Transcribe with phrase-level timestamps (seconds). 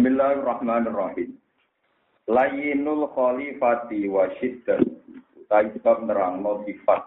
[0.00, 1.36] Bismillahirrahmanirrahim.
[2.24, 4.80] Layinul khalifati wa syiddat.
[5.36, 7.04] Utai sebab nerangno sifat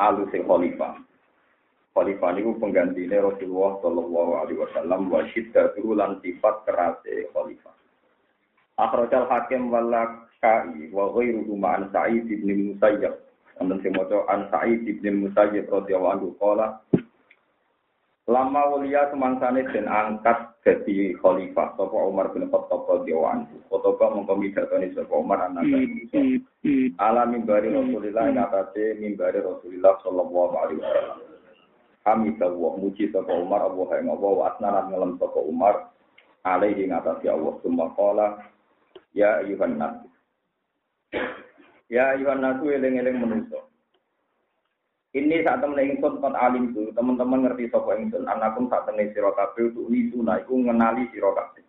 [0.00, 1.04] alus khalifah.
[1.92, 6.96] Khalifah niku penggantine Rasulullah sallallahu alaihi wasallam wa syiddatu lan sifat keras
[7.36, 7.76] khalifah.
[8.80, 13.20] Akhrajal hakim walakai wa ghairuhu ma'an Sa'id ibn Musayyab.
[13.60, 16.32] Wonten sing maca an Sa'id ibn Musayyab radhiyallahu anhu
[18.28, 23.56] Lama wulia semangsane den angkat jadi khalifah sapa Umar bin Khattab radhiyallahu anhu.
[23.72, 26.20] Khotoba mongko midhatoni sapa Umar anak Musa.
[27.00, 31.18] Ala mimbari Rasulillah ing atase mimbari Rasulillah sallallahu alaihi wasallam.
[32.04, 35.74] Hamidah wa muji sapa Umar Allah ing Allah wa asnanan ngelem sapa Umar
[36.44, 38.44] alaihi ing atase Allah summa qala
[39.16, 40.04] ya ayuhan nas.
[41.88, 43.67] Ya ayuhan nas eling-eling manusa.
[45.16, 49.32] Ini saat temen ingsun kot alim itu, teman-teman ngerti sapa ingsun, anakum saat temen sira
[49.32, 51.64] kabeh untuk nisuna iku ngenali sira kabeh.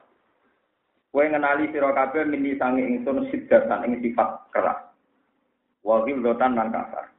[1.09, 4.91] Kowe ngenali sira kabeh mini sange ingsun sidatan ing sifat keras.
[5.87, 7.15] Wa dotan lan kasar.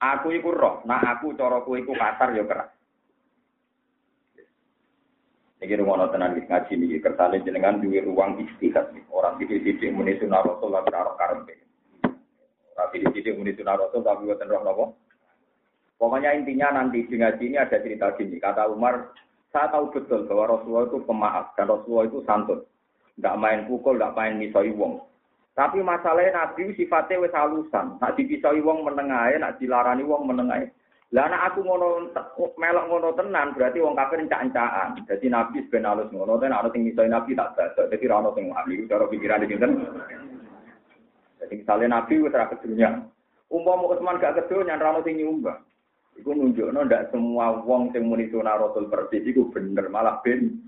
[0.00, 2.72] Aku iku roh, nah aku cara kowe iku kasar ya keras.
[5.58, 9.02] Iki rumono tenan ngaji niki kersane jenengan duwe ruang istihad nih.
[9.10, 11.67] Orang titik-titik muni sunah rasul lan karo karepe.
[12.78, 14.84] Tapi di sini muni sunah rasul tapi buatan roh nopo.
[15.98, 18.38] Pokoknya intinya nanti di ngaji ini ada cerita gini.
[18.38, 19.10] Kata Umar,
[19.50, 22.62] saya tahu betul bahwa Rasulullah itu pemaaf dan Rasulullah itu santun.
[23.18, 25.02] Tidak main pukul, tidak main misoi wong.
[25.58, 27.98] Tapi masalahnya Nabi sifatnya wis halusan.
[27.98, 30.70] Nak dipisoi wong menengahe, nak dilarani wong menengahe.
[31.10, 32.14] Lah anak aku ngono
[32.60, 35.02] melok ngono tenan berarti wong kafir encak-encakan.
[35.02, 37.58] Jadi Nabi ben halus ngono ten ana sing misoi Nabi tak.
[37.74, 40.37] Jadi ora ono sing ahli cara pikiran iki Jadi
[41.68, 43.04] misalnya Nabi wis ora kedunya.
[43.52, 45.60] Umpama Utsman gak kedunya ora ono sing nyumbang.
[46.16, 50.64] Iku nunjukno ndak semua wong sing muni sunah Rasul persis iku bener malah ben.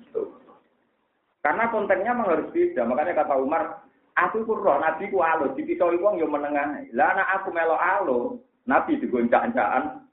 [1.40, 2.84] Karena kontennya memang harus beda.
[2.84, 3.80] Makanya kata Umar,
[4.12, 6.84] aku ku roh Nabi ku alus, dipisoi wong yo menengah.
[6.92, 8.36] Lah anak aku melo alus,
[8.68, 10.04] Nabi digoncak-goncaan.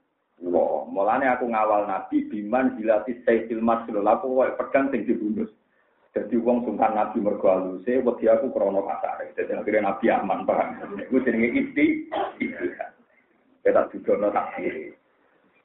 [0.48, 4.08] Wah, mulane aku ngawal Nabi biman dilati sayyidil masrul.
[4.08, 5.52] Aku kok pedang sing dibunuh.
[6.18, 9.30] Jadi wong sungkan Nabi mergo aluse, wedi aku krana kasare.
[9.38, 10.98] Jadi akhirnya Nabi aman, paham.
[10.98, 12.10] Iku jenenge isti.
[13.62, 14.90] Kita juga no tak kiri.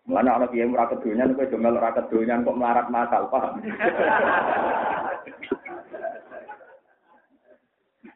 [0.05, 3.65] Mulane ana kiye ora kedonyan kowe do melok ora kedonyan kok melarat masal, paham?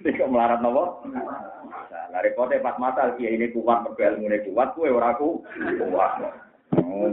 [0.06, 1.02] Kok melarat nopo?
[2.14, 5.42] Nah, repote pas masal kiye ini kuat mergo ilmune kuat, kowe ora ku
[5.82, 6.14] kuat.
[6.86, 7.10] Oh.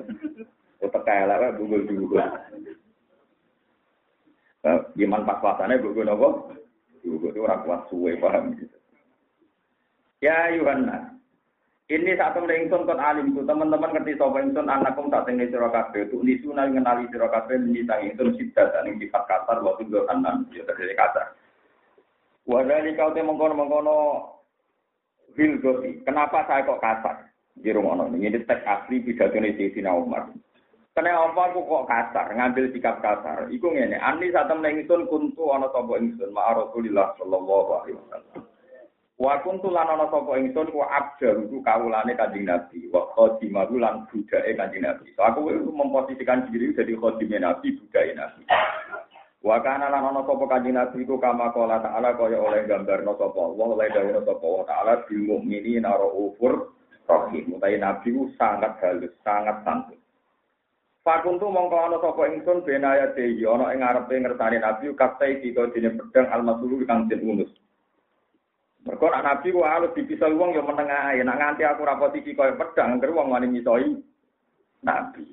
[0.84, 2.20] Wae bugul-bugul.
[2.20, 2.44] Nah,
[4.96, 6.48] Iman pas puasane bugul nopo?
[7.04, 8.76] Bugul itu ora kuat suwe, paham gitu.
[10.24, 11.14] Ya Yohanes,
[11.92, 16.08] ini temen ingsun kon alim tu teman-teman ngerti sapa ingsun anakum tak tenge sira kabeh
[16.08, 20.64] tu nisuna ngenali sira kabeh menyitang ingsun sidat ing sifat kasar wa tu anan ya
[20.64, 21.36] terjadi kasar.
[22.48, 23.96] Wa dari kau te mengkono-mengkono
[25.34, 27.16] Hilgosi, kenapa saya kok kasar?
[27.58, 30.30] Di rumah ini teks asli pidato Sayyidina Umar.
[30.94, 33.50] Kenapa aku kok kasar, ngambil sikap kasar?
[33.50, 38.46] Iku ngene, ani saat temen ingsun kuntu ana sapa ingsun ma Rasulillah sallallahu alaihi wasallam.
[39.18, 44.06] Wa kuntu lan ana sapa ingsun wa abdal iku kawulane Kanjeng Nabi, wa khadimahu lan
[44.06, 45.10] budake Kanjeng Nabi.
[45.18, 48.46] So aku memposisikan diri jadi khadime Nabi, budake Nabi.
[49.42, 53.34] Wa kana lan ana sapa Kanjeng Nabi iku kama kala ta'ala kaya oleh gambarno sapa
[53.42, 56.70] Allah, oleh dawuh sapa Allah taala bil mukminina raufur
[57.10, 57.58] rahim.
[57.58, 59.98] Nabi ku sangat halus, sangat santun.
[61.04, 66.00] Fakuntu mongko ana sapa ingsun benaya deyi ana ing ngarepe ngertani Nabi katai dika dene
[66.00, 67.52] pedang almasulu kang den unus.
[68.88, 71.20] Mergo nak nabi ku alus dipisah wong ya menengah ae.
[71.24, 73.96] Nak nganti aku ra posisi kaya pedang, ngger wong wani misoi
[74.84, 75.24] nabi.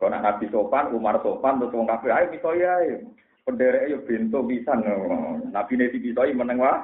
[0.00, 3.04] Kok nak nabi sopan, Umar sopan, terus wong kabeh ayo misoi ae.
[3.44, 4.84] Pendereke yo bento pisan.
[5.48, 6.76] Nabi ne dipisoi meneng wae.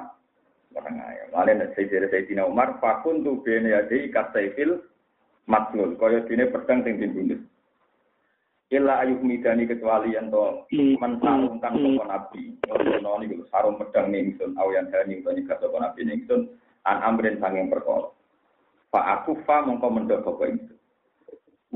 [0.73, 1.21] Meneng ae.
[1.33, 4.81] Mane nek Sayyidina Umar fakun tu bene ya dei kasaifil
[5.49, 5.97] matlul.
[5.97, 7.41] Kaya dene pedang sing dibunuh.
[8.73, 12.57] Illa ayuh midani kecuali yang to mensarungkan sopo nabi.
[12.65, 16.49] Ngono niku sarung pedang ningsun awian dani utawa nyegah sopo nabi ningsun
[16.89, 18.09] an amrin sanging perkara.
[18.89, 20.77] Fa aku fa mongko mendhok sapa ingsun.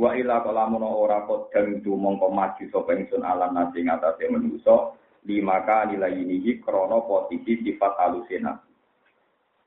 [0.02, 5.46] Wa ila kalamun ora kodang itu mongko maju sapa ingsun alam nasi ngatasé manusa di
[5.46, 8.58] maka nilai ini krono posisi sifat halusina.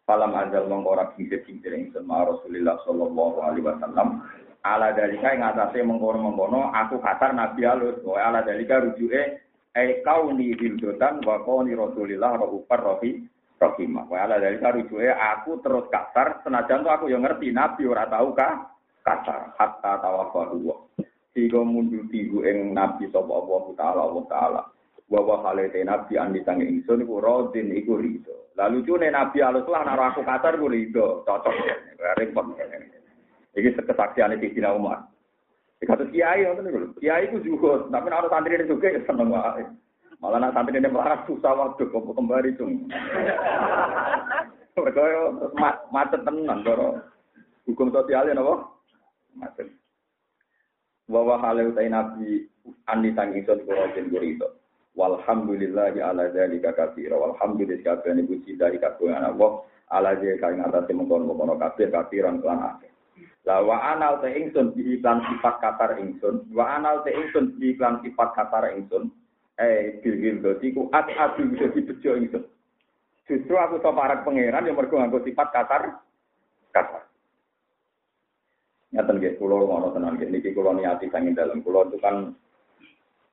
[0.02, 4.26] Falam azal mongko ora kincir-kincir ingsun ma Rasulillah sallallahu alaihi wasallam
[4.62, 9.22] ala dalika ing atase mengkono-mengkono aku kasar nabi alus wa ala dalika rujuke
[9.74, 13.26] e kauni hildotan wa kauni rasulillah rahufar rohi
[13.58, 18.06] rohimah wa ala dalika rujuke aku terus kasar senajan tuh aku yang ngerti nabi ora
[18.06, 18.70] tahu kah
[19.02, 20.70] kasar hatta tawafahu
[21.34, 24.62] sehingga mundur tigu ing nabi sapa Allah taala Allah taala
[25.10, 28.52] wa wa halete nabi andi sang ingsun iku rodin iku rido.
[28.56, 31.52] Lalu cune nabi alus lah naro aku kasar ku rido, cocok.
[32.20, 32.52] Repot.
[33.52, 35.12] Iki kesaksiane Sidina Umar.
[35.82, 36.78] Kata kiai ngoten niku.
[37.02, 39.66] Kiai ku juga, tapi nek ana santri juga ya seneng wae.
[40.22, 42.86] Malah nak santri ini melarat susah waktu kok kembali cung.
[44.78, 45.02] Mereka
[45.90, 47.02] macet tenan karo
[47.66, 48.70] hukum sosialnya napa?
[49.34, 49.74] Macet.
[51.10, 52.46] Wa wa halu nabi
[52.86, 54.62] andi sang ingsun kula gurito.
[54.94, 57.18] Walhamdulillahi ala dzalika katsira.
[57.18, 62.91] Walhamdulillah kabehane puji dari kagungan Allah ala dzalika ing atase mengkono-mengkono kabeh katsiran lan akeh.
[63.42, 66.46] Lah wa anal te ingsun bi iklan sifat katar ingsun.
[66.54, 69.10] Wa anal te ingsun bi iklan sifat katar ingsun.
[69.58, 72.44] Eh bil dadi ku at adu bisa dibejo ingsun.
[73.26, 76.02] Justru aku to parat pangeran yang mergo nganggo sifat katar
[76.70, 77.02] katar.
[78.94, 82.36] Nyata nggih kula ngono tenan nggih niki kula niati dalam kula itu kan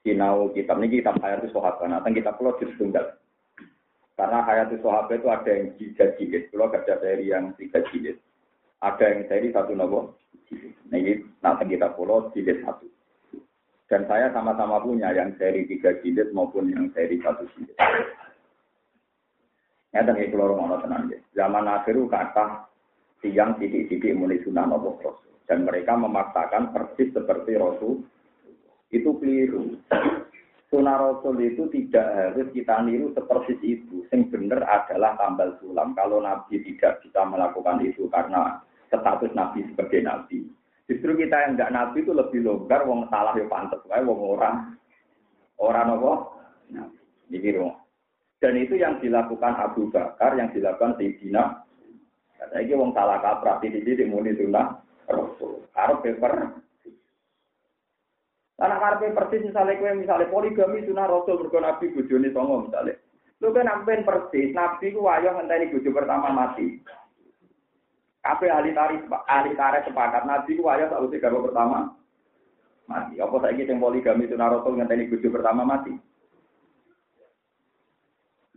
[0.04, 1.86] sinau kitab ini kitab Hayatus Sahabat.
[1.92, 3.20] Nah, kitab pulau juz tunggal.
[4.16, 8.20] Karena Hayatus Sahabat itu ada yang tiga jilid, pulau ada seri yang tiga jilid.
[8.80, 10.16] Ada yang seri satu nopo.
[10.90, 12.88] Ini nanti kita pulau jilid satu.
[13.90, 17.76] Dan saya sama-sama punya yang seri tiga jilid maupun yang seri satu jilid.
[19.90, 21.20] Ya, itu lorong ono tenang ya.
[21.34, 22.70] Zaman akhir kata
[23.26, 25.34] tiang titik-titik mulai sunnah nopo rasul.
[25.50, 28.06] Dan mereka memaksakan persis seperti rasul
[28.94, 29.76] itu keliru.
[30.70, 34.06] Sunnah Rasul itu tidak harus kita niru seperti itu.
[34.14, 35.98] Yang benar adalah tambal sulam.
[35.98, 40.50] Kalau Nabi tidak bisa melakukan itu karena status Nabi sebagai Nabi.
[40.90, 44.74] Justru kita yang enggak Nabi itu lebih longgar, wong salah ya pantas, wong orang
[45.62, 46.12] orang apa?
[46.74, 47.00] Nabi.
[47.30, 47.50] Jadi
[48.40, 51.62] Dan itu yang dilakukan Abu Bakar, yang dilakukan Sayyidina.
[52.40, 54.80] Kata ini wong salah kaprah, di sini muni sunnah
[55.12, 55.68] Rasul.
[55.76, 56.34] Harus paper
[58.60, 63.00] karena karpe persis misalnya kue misalnya poligami sunah rasul berkon nabi bujoni songo misalnya.
[63.40, 66.84] Lu kan nampen persis nabi ku wayo ngenteni bojo pertama mati.
[68.20, 71.80] Kape ahli tarik ahli tarik sepakat nabi ku wayo sakwise garwa pertama
[72.86, 73.16] mati.
[73.18, 75.96] Apa saiki sing poligami sunah rasul ngenteni bojo pertama mati?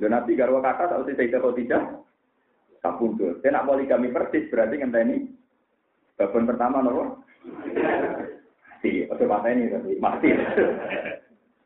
[0.03, 1.83] Lho nabi garwa kakak sakwise tidak atau tidak?
[2.83, 3.39] Kapundut.
[3.39, 5.17] Saya nak poligami persis berarti ngenteni
[6.19, 7.23] babon pertama nopo?
[8.83, 9.07] mati.
[9.07, 10.29] Oke mata ini tapi mati.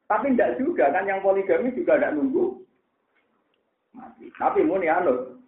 [0.06, 2.60] tapi tidak juga kan yang poligami juga tidak nunggu
[3.96, 4.28] mati.
[4.36, 5.40] Tapi muni anu.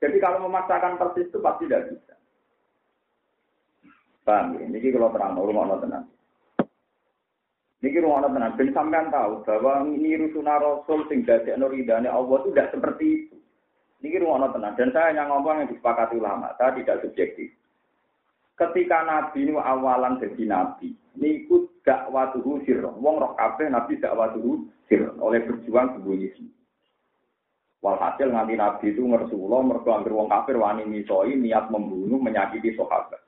[0.00, 2.14] Jadi kalau memaksakan persis itu pasti tidak bisa.
[4.24, 4.64] Paham ya?
[4.64, 6.04] Ini kalau terang, rumah tenang.
[7.80, 12.52] Niki rumah tenang, ben sampean tahu bahwa ini rusuna Rasul sing dadi nuridane Allah itu
[12.52, 13.36] tidak seperti itu.
[14.04, 17.48] Niki rumah tenang, dan saya hanya ngomong yang disepakati ulama, saya tidak subjektif
[18.60, 23.00] ketika Nabi ini awalan jadi Nabi, ini ikut dakwatuhu sirron.
[23.00, 25.16] Wong roh kabeh Nabi dakwatuhu sirron.
[25.16, 26.52] Oleh berjuang sembunyi sini.
[27.80, 33.24] Walhasil nganti Nabi itu ngersulo, mergo anggar wong kafir wani misoi, niat membunuh, menyakiti sahabat.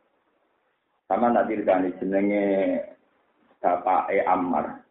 [1.08, 2.44] Sama nanti ditanya jenenge
[3.64, 4.84] Bapak E Ammar.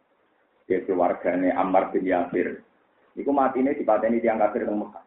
[0.66, 2.58] Dia keluarganya Ammar bin Yasir.
[3.14, 5.04] Iku ini dipateni tiang kafir di Mekah.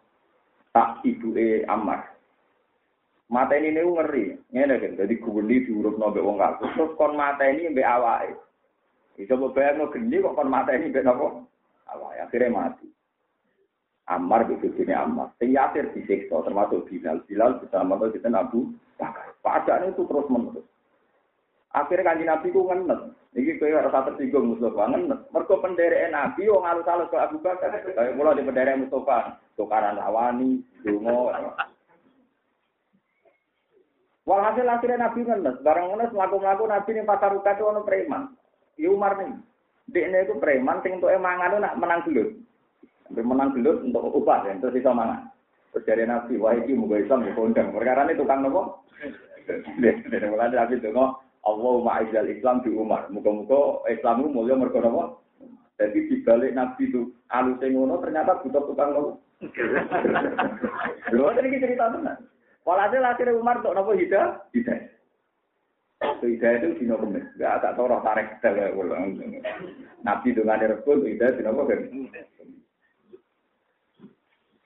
[0.72, 2.16] Tak E Ammar.
[3.25, 7.42] Mata ini nih ngeri, ini kan, jadi gubernur diurut nabe wong kasus, terus kon mata
[7.50, 8.30] ini mbak awai.
[9.18, 11.50] Itu beberapa no geni kok kon mata ini mbak nopo
[11.90, 12.86] awai, akhirnya mati.
[14.06, 18.70] Ammar begitu sini Ammar, sing Yasir disiksa termasuk Bilal, Bilal bisa mati kita Abu
[19.02, 19.34] Bakar.
[19.42, 20.66] Padahal itu terus menerus.
[21.74, 23.02] Akhirnya kanji Nabi ku ngenet.
[23.36, 25.20] Iki kowe rasa tersinggung Mustafa ngenet.
[25.34, 27.74] Mergo penderek Nabi wong alus-alus ke Abu Bakar.
[27.82, 31.34] Kayak mulai di penderek Mustafa, tukaran lawani, dungo.
[34.26, 38.34] Walhasil akhirnya Nabi ngenes, barang ngenes melaku-melaku Nabi ini pasar ruka itu ono preman.
[38.78, 39.34] Iya Umar nih,
[39.90, 42.34] dia itu preman, sing untuk emangan itu nak menang gelut.
[43.06, 45.30] Sampai menang gelut untuk upah ya, terus bisa mangan.
[45.70, 47.70] Terus dari Nabi, wah ini mau Islam di kondang.
[47.70, 48.82] Perkara ini tukang nopo.
[49.46, 50.90] Dari mulai Nabi itu
[51.46, 53.06] Allah ma'izal Islam di Umar.
[53.14, 55.22] Muka-muka Islam itu mulia mereka nopo.
[55.78, 59.12] Jadi di balik Nabi itu alus ngono ternyata butuh tukang nopo.
[61.14, 62.18] Lho, ini cerita benar.
[62.66, 64.90] Walhasil akhirnya Umar untuk nopo hidayah, hidayah.
[66.18, 68.74] Itu hidayah itu dino kemis, gak tak tahu roh tarik kita
[70.02, 72.26] Nabi dengan rebut hidayah dino kemis.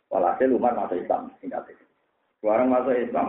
[0.10, 1.86] Walhasil Umar masuk Islam, singkat itu.
[2.42, 3.28] Sekarang masuk Islam.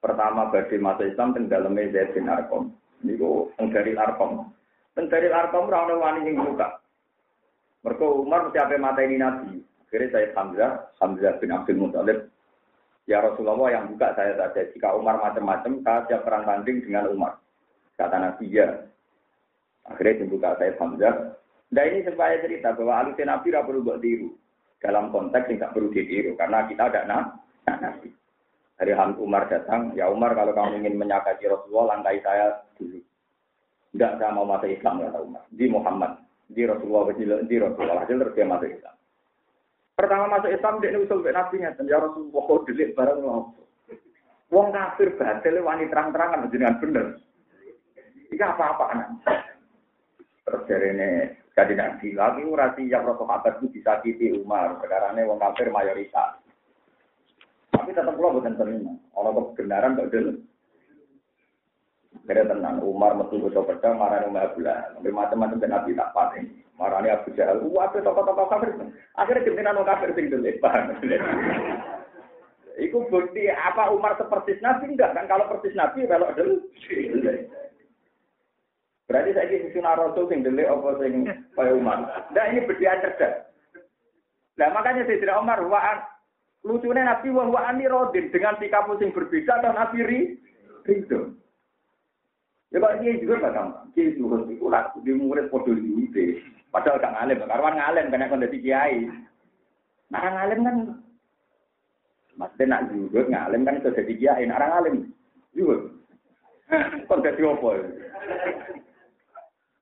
[0.00, 2.70] Pertama bagi masuk Islam teng dalamnya Zaid bin Arkom.
[3.02, 4.48] Ini kok dari Arkom.
[4.94, 6.80] Teng dari Arkom rana wani yang buka.
[7.80, 9.60] Mereka Umar mesti apa mata ini Nabi.
[9.88, 12.30] Akhirnya saya Hamzah, Hamzah bin Abdul Muttalib
[13.10, 14.70] Ya Rasulullah yang buka saya saja.
[14.70, 17.42] Jika Umar macam-macam, saya siap perang tanding dengan Umar.
[17.98, 18.86] Kata Nabi ya.
[19.82, 21.34] Akhirnya dibuka saya Hamzah.
[21.74, 24.30] Nah ini supaya cerita bahwa alusnya Nabi tidak perlu buat tiru.
[24.80, 26.34] Dalam konteks yang perlu ditiru.
[26.34, 27.22] Karena kita ada nah,
[27.68, 28.08] Nabi.
[28.80, 32.96] Dari Ham Umar datang, ya Umar kalau kamu ingin menyakiti Rasulullah, langkai saya dulu.
[33.92, 35.44] Tidak, saya mau masuk Islam, kata Umar.
[35.52, 36.12] Di Muhammad,
[36.48, 37.12] di Rasulullah,
[37.44, 38.00] di Rasulullah.
[38.00, 38.94] Hasil terus dia masuk Islam.
[40.00, 41.60] Pertama masuk Islam, dia usul ke Nabi.
[41.60, 43.52] Ya Rasulullah, kok delik barang lo.
[44.50, 47.06] Wong kafir batil wani terang-terangan jenengan bener.
[48.34, 49.22] Iki apa-apaan.
[50.42, 51.10] Terus dari ini
[51.54, 54.78] jadi nabi lagi urasi yang Rasul itu disakiti Umar.
[54.78, 56.38] Perkara ini wong kafir mayoritas.
[57.74, 58.94] Tapi tetap pulau bukan terima.
[59.18, 60.32] Orang kebenaran gak dulu.
[62.30, 64.94] Kira tenang, Umar mesti bocor pedang, marah Umar Abdullah.
[64.94, 66.44] Sampai macam-macam dan Nabi tak paten.
[66.78, 68.70] Marahnya Abu Jahal, wah tokoh-tokoh kafir.
[69.18, 70.46] Akhirnya pimpinan orang kafir sing dulu?
[72.78, 75.26] Iku bukti apa Umar seperti Nabi enggak kan?
[75.26, 76.70] Kalau persis Nabi kalau dulu.
[79.30, 81.12] Berarti saya ini sunnah Rasul sing dulu apa sing
[81.54, 82.02] kaya Umar.
[82.34, 83.46] Nah ini berdian cerdas.
[84.58, 86.02] Nah makanya saya tidak Umar waan
[86.66, 90.20] lucunya Nabi wah waan rodin dengan sikap sing berbeda dan Nabi ri
[90.90, 91.30] itu.
[92.74, 93.86] Ya Pak Kiai juga nggak gampang.
[93.94, 96.10] Kiai juga itu lah di murid podo di
[96.70, 99.10] Padahal gak ngalim, karwan ngalim karena kon dadi kiai.
[100.10, 100.76] Nah ngalim kan
[102.38, 104.96] Maksudnya nak juga ngalim kan kiai, nak orang ngalim
[105.54, 105.76] juga.
[107.10, 107.74] Kon dadi opo?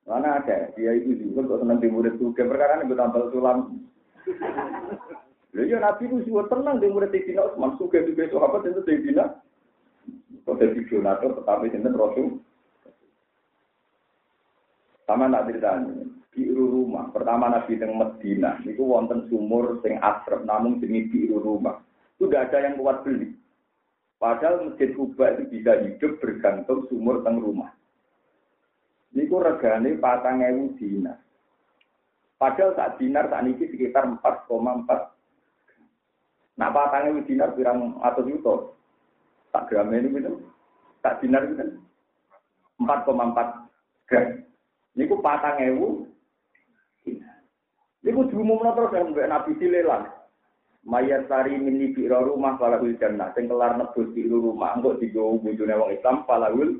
[0.09, 3.77] Mana ada dia itu juga kok senang di murid perkara ini tampil sulam.
[5.53, 9.25] Lalu ya Nabi itu juga tenang di murid Sayyidina Utsman juga sahabat itu Sayyidina.
[10.49, 12.41] Kok jadi donatur tetapi sinten Rasul
[15.09, 17.09] sama nak ceritanya, biru rumah.
[17.09, 21.81] Pertama Nabi teng Medina, itu wonten sumur sing asrep, namun jenis biru rumah.
[22.13, 23.33] Itu tidak ada yang kuat beli.
[24.21, 27.73] Padahal masjid Kuba itu bisa hidup bergantung sumur teng rumah.
[29.09, 31.17] Niku regane patang ewu dinar.
[32.37, 34.45] Padahal saat dinar saat ini sekitar 4,4.
[36.61, 38.55] Nah patang ewu dinar pirang atau juta.
[39.49, 40.45] Tak gram ini gitu.
[41.01, 41.81] Tak dinar gitu.
[42.77, 43.65] 4,4
[44.05, 44.45] gram.
[44.93, 46.05] Niku patang ewu.
[47.99, 50.05] Niku diumumno terus yang Nabi Silelan.
[50.87, 53.35] Mayat tari mini biro rumah falahul jannah.
[53.35, 54.79] Sing kelar nebus di rumah.
[54.79, 56.79] Enggak digawa bujune wong Islam falahul.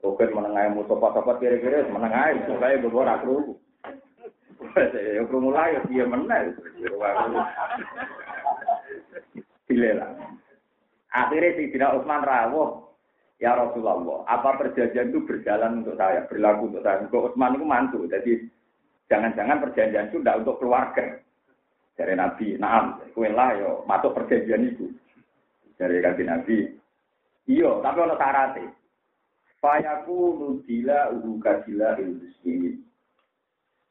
[0.00, 2.48] Oke menengah mu sopat-sopat kira-kira menengah.
[2.48, 3.54] Supaya beberapa rak rugu.
[5.16, 6.52] Ya mulai ya dia menang.
[9.66, 10.12] Silelan.
[11.10, 12.90] Akhirnya si Dina Utsman rawuh
[13.40, 17.00] Ya Rasulullah, apa perjanjian itu berjalan untuk saya, berlaku untuk saya.
[17.08, 18.36] Untuk Utsman itu mantu, jadi
[19.08, 21.24] jangan-jangan perjanjian itu tidak untuk keluarga.
[21.96, 24.92] Dari Nabi, naam, kue lah yo, masuk perjanjian itu.
[25.80, 26.68] Dari Nabi,
[27.48, 28.68] iyo, tapi ono syaratnya.
[29.60, 31.12] Fayaku nudila
[31.44, 32.80] kadila ilmuslimin.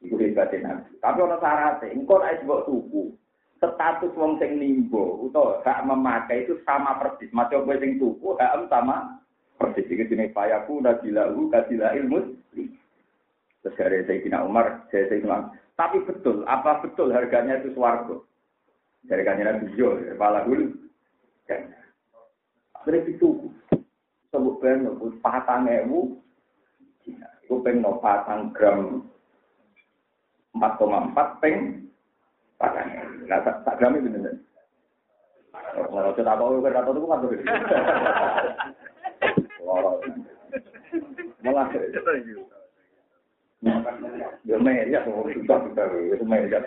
[0.02, 0.96] Iku hebatnya Nabi.
[0.98, 3.14] Tapi ono syaratnya, engkau naik sebuah tuku.
[3.60, 7.28] Status wong sing nimbo, atau hak memakai itu sama persis.
[7.36, 9.20] Macam gue sing tuku, hak sama
[9.60, 12.32] Persis ini jenis payaku nabilahu kadila ilmu.
[13.60, 18.16] Terus dari Sayyidina Umar, saya Sayyidina Tapi betul, apa betul harganya itu suarga?
[19.04, 20.72] Dari kanjeng Nabi Jo, palahul.
[22.72, 23.52] Akhirnya itu,
[24.30, 24.86] sebut ben,
[25.22, 26.14] patang ewu,
[27.06, 29.02] itu peng no patang gram
[30.54, 31.86] 4,4 peng
[32.58, 33.26] patang ewu.
[33.26, 34.34] Nah, tak gram itu bener.
[35.50, 37.26] Kalau kita tahu, kita tahu itu kan
[41.40, 41.68] Malah
[44.40, 46.58] Ya meja susah susah itu meja.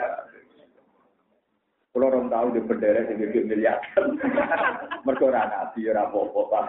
[1.93, 3.77] Kalau orang tahu di bendera di gede miliar,
[5.05, 6.60] mereka orang nabi apa-apa.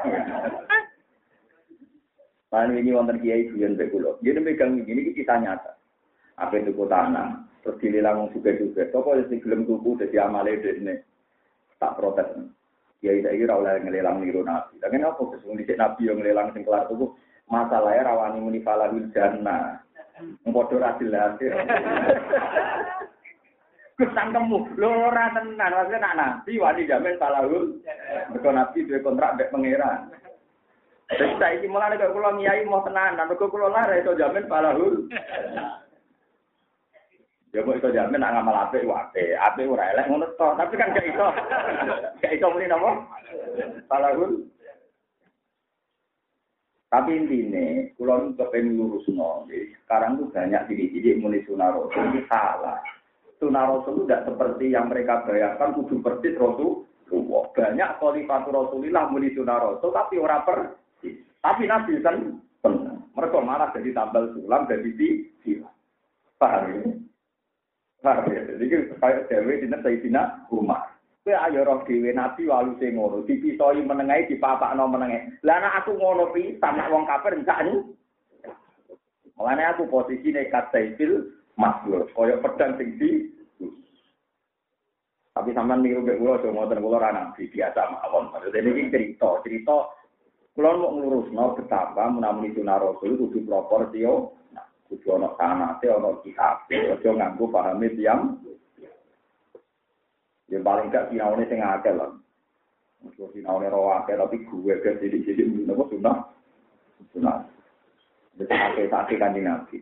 [2.52, 4.18] Nah ini wonten kiai buyan bekulo.
[4.20, 5.74] Dia megang ini kita nyata.
[6.34, 8.90] Apa itu tanah, terus dililang juga juga.
[8.90, 10.98] Toko yang gelem tuku jadi amale ini
[11.78, 12.26] tak protes.
[12.98, 14.80] Kiai saya kira oleh ngelelang niru nabi.
[14.82, 17.10] Tapi kenapa kesungguh nabi yang ngelelang sing kelar tuku
[17.46, 19.82] masalahnya rawani muni falahul jannah.
[20.46, 21.38] Ngpodo ra jelas.
[23.94, 27.78] Kusangkemu, lho ora tenan, maksudnya nak nabi wani jamin falahul.
[28.34, 30.10] Mergo nabi duwe kontrak mbek pangeran.
[31.04, 35.04] Jadi saiki mulane kok kula ngiyai mau tenan, mergo kula lara iso jamin falahul.
[37.52, 40.26] Ya kok iso jamin nak ngamal apik wae, apik ora elek ngono.
[40.36, 41.26] Tapi kan gak iso.
[42.24, 43.04] Gak iso muni napa?
[43.86, 44.48] Falahul
[46.94, 52.78] tapi intinya, kalau kepengen lurus no, sekarang tuh banyak diri-diri mulai sunnah rasul ini salah.
[53.42, 56.86] Sunnah rasul tidak seperti yang mereka bayangkan, kudu persis rasul.
[57.50, 60.58] Banyak khalifatu rasulillah mulai rasul, tapi orang per.
[61.44, 62.96] Tapi nabi kan benar.
[63.12, 65.76] Mereka malah jadi tambal sulam jadi di silang.
[66.40, 66.80] Paham ya?
[68.00, 68.42] Paham ya?
[68.56, 68.64] Jadi
[68.96, 70.94] kayak Dewi di Sayyidina Umar.
[71.24, 75.40] Kowe ayo roh dhewe nabi walu sing ngono, dipisoi menengae dipapakno menengae.
[75.40, 77.80] Lah nek aku ngono pisan nek wong kafir enggak ni.
[79.40, 83.32] Mulane aku posisine kataifil maslur, koyo pedang sing di
[85.34, 88.28] tapi sampean niru mek kula aja ngoten kula ra nabi biasa mawon.
[88.30, 89.76] Maksudnya ini cerita, cerita
[90.54, 94.06] kula mau ngurusno betapa menawi sunah rasul kudu proporsi
[94.54, 98.38] nah, kudu ana sanate ana kitab, aja nganggo pahame tiyang
[100.52, 102.12] Ya paling gak sinaune sing akeh lah.
[103.00, 106.30] Mesti sinaune ro akeh tapi gue ke sithik-sithik nopo sunah.
[107.16, 107.48] Sunah.
[108.36, 109.80] Jadi akeh sakit kan Nabi.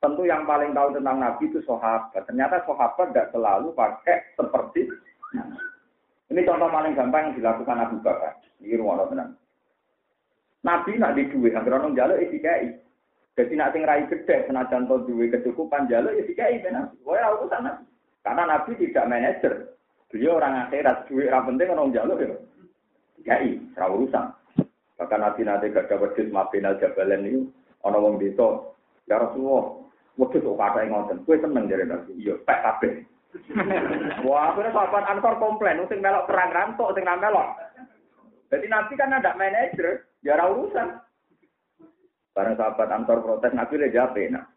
[0.00, 2.24] Tentu yang paling tahu tentang Nabi itu sahabat.
[2.24, 4.90] Ternyata sahabat tidak selalu pakai seperti
[6.32, 8.40] ini contoh paling gampang yang dilakukan Abu Bakar.
[8.64, 9.36] Ini rumah tenang.
[10.62, 12.70] Nabi nak di duit, agar orang jaluk ya dikai.
[13.34, 16.62] Jadi nak sing rai gede, senajan to duit kecukupan jaluk ya dikai.
[17.02, 17.82] Wah, aku sana.
[18.22, 19.74] Karena Nabi tidak manajer.
[20.12, 22.36] Beliau orang akhirat, duit orang penting orang jalur ya.
[23.26, 24.26] Yai, ra urusan.
[25.00, 27.40] Bahkan nanti nanti gak dapat duit mafin al jabalen itu,
[27.82, 28.70] orang wong desa,
[29.10, 29.82] ya Rasulullah,
[30.20, 32.88] waktu itu kata yang ngonten, gue seneng dari nabi, iya, pek kabe.
[34.28, 37.48] Wah, akhirnya sahabat Ansor komplain, sing melok perang rantok, sing melok.
[38.52, 40.88] Jadi nanti kan ada manajer, ya ra urusan.
[42.32, 44.48] Barang sahabat Ansor protes, nabi le jape, nah.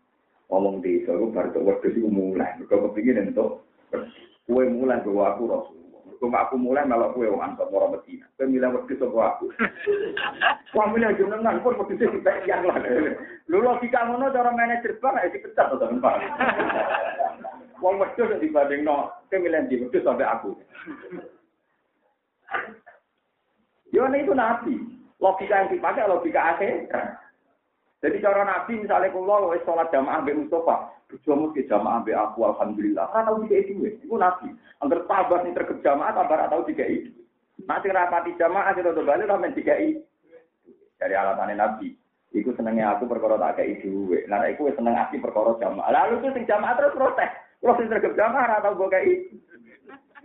[0.48, 3.66] Ngomong di soal baru waktu itu mulai, gue kepingin untuk
[4.46, 6.02] Kue mulai bawa aku Rasulullah.
[6.22, 8.30] Kau aku mulai malah kue wong antar orang Medina.
[8.38, 9.50] Kue milih waktu sama aku.
[10.70, 12.78] Kau milih jenengan pun waktu itu kita yang lah.
[13.50, 16.12] Lu logika ngono cara manajer bank ya dipecat atau apa?
[17.82, 20.54] Wong wedhus dibanding no, kue milih di wedhus sampai aku.
[23.90, 24.95] Yo itu nabi.
[25.24, 26.92] Logika yang dipakai logika akhir.
[28.04, 32.42] Jadi cara nabi misalnya kalau wis sholat jamaah mbek Mustafa, Bojomu ke jamaah be aku
[32.50, 33.14] alhamdulillah.
[33.14, 33.94] Ora tau dikai duwe.
[34.02, 34.50] Iku nabi.
[34.82, 37.14] Angger sabar sing terkep jamaah sabar atau dikai.
[37.62, 40.02] Nak sing rapati jamaah sing rada bali ora men dikai.
[40.98, 41.94] Dari alatane nabi.
[42.34, 44.26] Iku senengnya aku perkara tak kei duwe.
[44.26, 45.94] Lah iku seneng ati perkara jamaah.
[45.94, 47.32] Lalu tuh sing jamaah terus protes.
[47.62, 49.30] Kalau sing terkep jamaah ora tau mbok kei.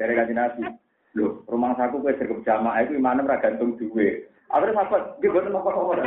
[0.00, 0.62] Dari kanjeng nabi.
[1.12, 4.29] Loh, rumah saku kowe terkep jamaah iku imane ora gantung duwe.
[4.50, 6.02] Akhirnya sahabat, dia buatan apa-apa.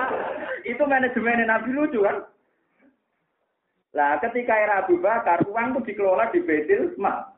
[0.70, 2.28] Itu manajemen Nabi lucu kan?
[3.96, 7.32] Nah, ketika era Abu Bakar, uang itu dikelola di Betil Mal.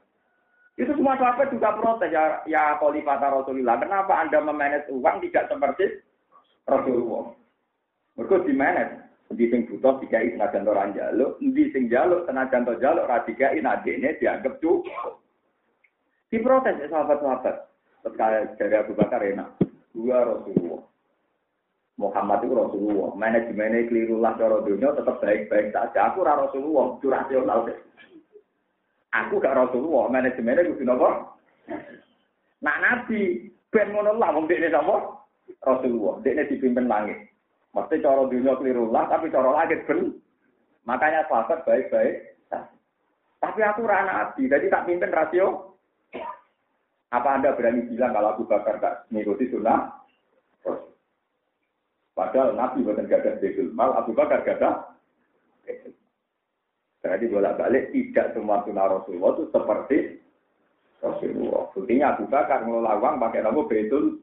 [0.74, 3.78] Itu semua sahabat juga protes ya, ya Khalifah Rasulullah.
[3.78, 6.02] Kenapa Anda memanage uang tidak seperti
[6.66, 7.30] Rasulullah?
[8.18, 8.94] Mereka di manage.
[9.30, 13.62] Di sing butuh tiga senajan orang jaluk, di sing jaluk senajan to jaluk radiga i
[13.62, 15.22] ini dianggap cukup.
[16.34, 17.56] Diprotes ya sahabat-sahabat.
[18.02, 18.26] Ketika
[18.58, 19.69] dari Abu Bakar enak.
[19.90, 20.82] Dua Rasulullah.
[22.00, 23.10] Muhammad itu Rasulullah.
[23.12, 26.00] Manajemennya keliru lah cara dunia tetap baik-baik saja.
[26.10, 27.78] Aku ora Rasulullah, itu rasional deh.
[29.10, 31.34] Aku gak Rasulullah, manajemennya kudu napa?
[32.62, 34.96] Nak nabi ben ngono lah wong dekne sapa?
[35.60, 36.22] Rasulullah.
[36.24, 37.18] Dekne dipimpin langit.
[37.76, 40.16] Mesti cara dunia keliru lah, tapi cara langit ben.
[40.88, 42.38] Makanya sahabat baik-baik.
[43.40, 45.76] Tapi aku ora nabi, jadi tak pimpin rasio.
[47.10, 49.98] Apa Anda berani bilang kalau Abu Bakar gak mengikuti sunnah?
[52.14, 54.92] Padahal Nabi bukan gada betul mal, Abu Bakar gada
[57.00, 59.98] Jadi bolak balik tidak semua sunnah Rasulullah itu seperti
[61.00, 61.72] Rasulullah.
[61.72, 64.20] Buktinya Abu Bakar ngelola uang pakai nama betul.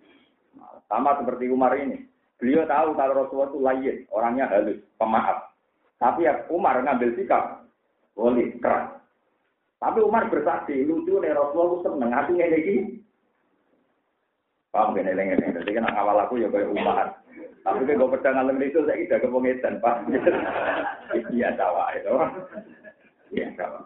[0.88, 2.06] Sama seperti Umar ini.
[2.38, 5.50] Beliau tahu kalau Rasulullah itu lain, orangnya halus, pemaaf.
[5.98, 7.66] Tapi ya Umar ngambil sikap,
[8.14, 8.97] boleh keras.
[9.78, 12.98] Tapi Umar bersaksi, lucu nih Rasulullah seneng, hatinya ini.
[14.74, 17.14] Paham gak nih, Jadi kan awal aku ya kayak Umar.
[17.68, 20.08] Tapi kan gue pedang alam itu saya tidak kepengetan pak.
[21.36, 22.16] Iya tawa itu.
[23.36, 23.84] Iya tawa.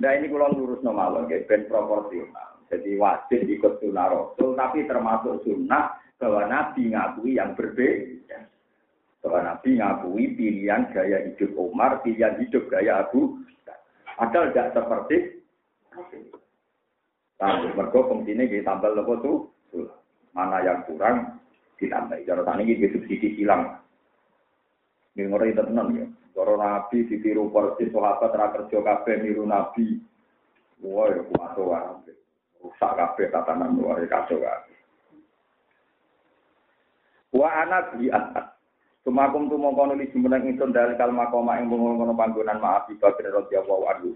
[0.00, 2.60] Nah ini kalau lurus normal, kayak ben proporsional.
[2.68, 8.46] Jadi wajib ikut sunnah Rasul, tapi termasuk sunnah bahwa Nabi ngakui yang berbeda.
[9.24, 13.40] Bahwa Nabi ngakui pilihan gaya hidup Umar, pilihan hidup gaya Abu.
[14.20, 15.16] Padahal tidak seperti
[17.40, 19.38] Tapi mergo fungsinya kita tambah lepo tuh,
[20.36, 21.40] mana yang kurang
[21.80, 22.20] ditambah.
[22.28, 23.80] Cara tani ini subsidi silang.
[25.16, 26.04] Ini ngori itu tenang ya.
[26.36, 30.04] Cara nabi ditiru persis sahabat ra kerja kabeh niru nabi.
[30.84, 32.12] Wah ya kuaso wae.
[32.60, 34.78] Rusak kabeh tatanan luar kacau kabeh.
[37.32, 38.59] Wa ana bi atas.
[39.00, 43.32] Sumakum tu mongko nulis jumeneng ingsun dalil kalma koma ing ngono panggonan maaf di Bakar
[43.32, 44.10] radhiyallahu anhu.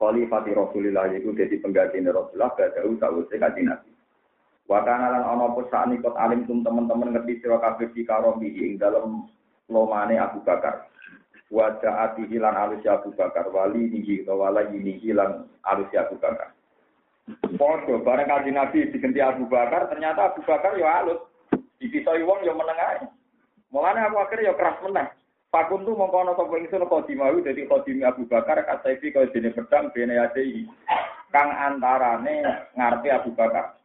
[0.00, 3.92] Khalifati Rasulillah yaiku dadi pengganti Rasulullah badau sawise kanjeng Nabi.
[4.64, 8.80] Wa kana lan ana apa sakni kot alim tum teman-teman ngerti sira di karomi ing
[8.80, 9.28] dalem
[9.68, 10.88] lomane Abu Bakar.
[11.52, 16.56] Wajah ati hilan alus Abu Bakar wali nihi wala ini hilan alus Abu Bakar.
[17.60, 21.20] Podo bareng kaji Nabi diganti Abu Bakar, ternyata Abu Bakar ya alus.
[21.76, 23.19] Dipisoi wong ya menengah.
[23.70, 25.14] Mulane Abu Bakar ya keras menang.
[25.50, 29.90] Pakun tu mongko ana sapa ingsun khodimawi dadi khodimi Abu Bakar kasaifi kaya dene pedang
[29.90, 30.66] bene yadei.
[31.30, 33.78] Kang antarane ngarepe Abu Bakar.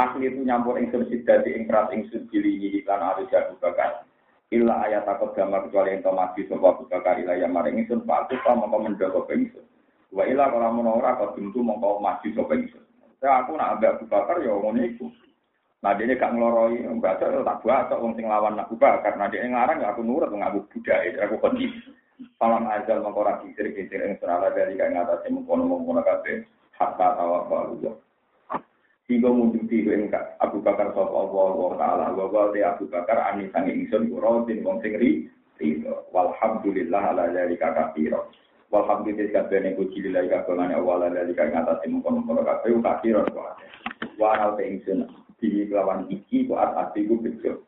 [0.00, 4.08] Asli itu nyampur ingsun sidati ing keras ingsun dilingi lan alus Abu Bakar.
[4.52, 8.64] Illa ayat takut gambar kecuali yang mati Abu Bakar ila yang maring ingsun patu sama
[8.64, 9.64] mongko mendoko ingsun.
[10.12, 12.84] Wa ila kalau mau ora kok tentu mongko mati sapa ingsun.
[13.20, 15.12] Ya aku nak ambek Abu Bakar ya ngono iku.
[15.80, 19.16] Nah dia gak ngeloroi, baca tak buat atau sing lawan Abu Bakar.
[19.16, 21.72] Nah dia ngarang aku nurut ngaku budaya, aku kunci.
[22.36, 26.44] Salam azal mengkora kisir kisir yang serala dari kain atas yang mengkono mengkono kafe
[26.76, 27.96] hatta tawa balu.
[29.08, 33.48] Hingga muncul tiga engkak Abu Bakar sop Allah wa taala wa wa Abu Bakar ani
[33.56, 35.32] sangi ingsun kuro din wong sing ri
[36.12, 38.28] Walhamdulillah ala dari kakak piro.
[38.68, 43.24] Walhamdulillah kabeh ning puji lillahi kabeh awal dari kain atas yang mengkono mengkono kafe kakiro.
[44.20, 45.08] Wa al ingsun
[45.40, 47.64] di lawan iki kok ati ku bejo.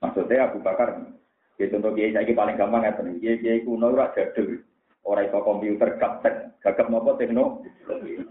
[0.00, 0.96] Maksudnya Abu Bakar,
[1.60, 3.20] ya contoh kiai saya paling gampang ya tenan.
[3.20, 4.64] Kiai kiai kuno ora jadul,
[5.04, 7.60] ora iso komputer gaptek, gagap nopo tekno.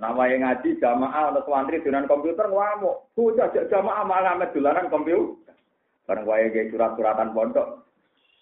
[0.02, 3.13] Nama yang ngaji jamaah atau santri dengan komputer ngamuk.
[3.13, 5.54] Bocah jamaah malah amet dolanan komputer.
[6.10, 7.86] Bareng wae kiai surat-suratan pondok.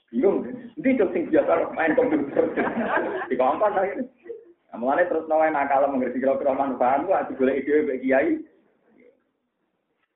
[0.07, 0.47] Bingung,
[0.79, 2.47] ndi cok sing biasa main komputer.
[3.27, 4.07] Dikongkon akhirnya.
[4.71, 8.39] Nah, mulane terus nawain nakal mengerti kira-kira manfaat, gua golek ide kiai.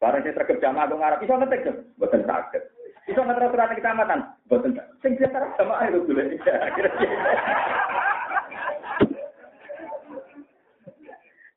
[0.02, 2.64] Barang saya terkejut jamaah dong Arab, bisa ngetek dong, buatan sakit.
[3.06, 4.98] Bisa ngetek aturan kecamatan, buatan sakit.
[5.06, 6.22] Sing biasa jamaah itu dulu.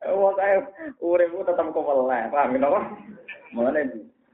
[0.05, 0.61] Wong saya
[1.01, 2.79] uripku tetap keweleh, paham ya napa?
[3.57, 3.81] Mulane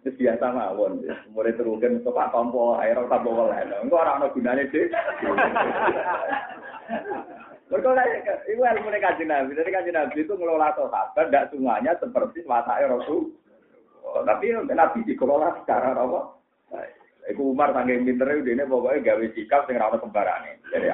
[0.03, 3.63] wis biasa mawon, murid terugen kok Pak Tompo air ora tambah weleh.
[3.79, 4.91] Engko ora ana gunane sih.
[7.71, 7.87] Mereka
[8.51, 9.55] itu ilmu kajian Nabi.
[9.55, 13.31] Jadi kajian Nabi itu ngelola sahabat, tidak semuanya seperti wataknya Rasul.
[14.01, 16.41] Tapi Nabi dikelola secara apa?
[17.29, 20.57] Iku Umar tanggung pinter itu ini pokoknya gawe sikap sing rawat sembarane.
[20.73, 20.89] Jadi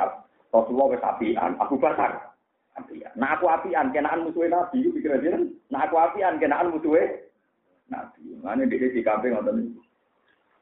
[0.52, 2.36] Rasulullah wis apian, aku bakar.
[2.76, 3.10] Apian.
[3.16, 5.40] Nah aku apian kenaan musuhe Nabi itu pikir aja.
[5.72, 7.32] Nah aku apian kenaan musuhe
[7.88, 8.36] Nabi.
[8.44, 9.80] Mana dia sikapnya ngoten.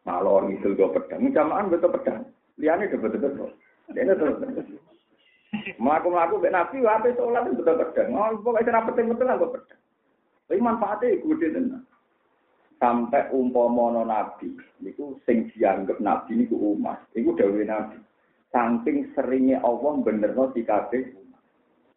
[0.06, 2.30] Malor itu go pedang, jamaan betul pedang.
[2.62, 3.50] Liane betul betul.
[3.90, 4.38] Dia terus.
[5.82, 8.14] Melaku-melaku mbek Nabi wae sholat betul pedang.
[8.14, 9.82] Oh, pokoknya ora penting-penting aku pedang.
[10.46, 11.82] Tapi manfaatnya gede tenan
[12.78, 14.52] sampai umpama nabi
[14.84, 17.02] niku sing dianggap nabi niku umat.
[17.16, 17.98] Niku dawuh nabi.
[18.52, 21.04] Saking seringnya Allah benerno di kabeh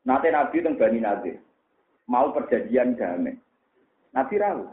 [0.07, 1.37] Nanti nabi teng Bani Nadir.
[2.09, 3.37] Mau perjanjian damai.
[4.17, 4.65] Nabi rawu.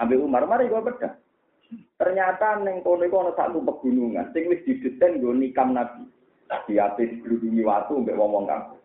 [0.00, 1.20] Ambil Umar mari gua beda
[1.94, 4.30] ternyata neng kono iku ana satu pegunungan.
[4.30, 6.06] Sing wis didesain nggo nikam nabi.
[6.68, 8.78] Di atas berhubungi waktu mbek wong-wong kampung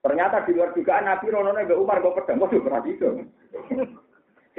[0.00, 3.08] ternyata di luar juga nabi rono mbek Umar gua pedang waduh berarti itu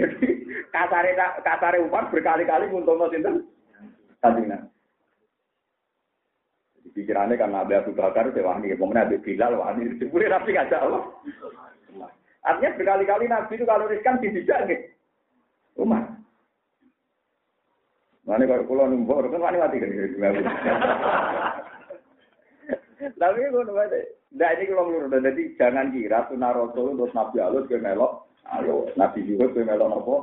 [0.02, 0.30] jadi
[0.74, 1.12] kasare
[1.46, 3.46] kasare Umar berkali-kali nguntungno sinten?
[4.22, 4.70] Kanjeng Nabi.
[6.92, 11.04] Pikirannya karena Nabi Abu Bakar itu wahni, kemudian Nabi Bilal wahni, disebutnya Nabi ngajak Allah.
[12.44, 14.88] Artinya berkali-kali Nabi itu kalau riskan dijak gitu.
[15.80, 16.04] Umar.
[18.28, 19.90] Mana kalau pulau numpuk, kan wani mati kan?
[23.18, 23.98] Tapi gue nunggu
[24.32, 28.31] Nah ini kalau menurut jadi jangan kira sunnah Rasul untuk Nabi Allah ke melok.
[28.50, 30.16] Halo, Nabi juga ke melok apa?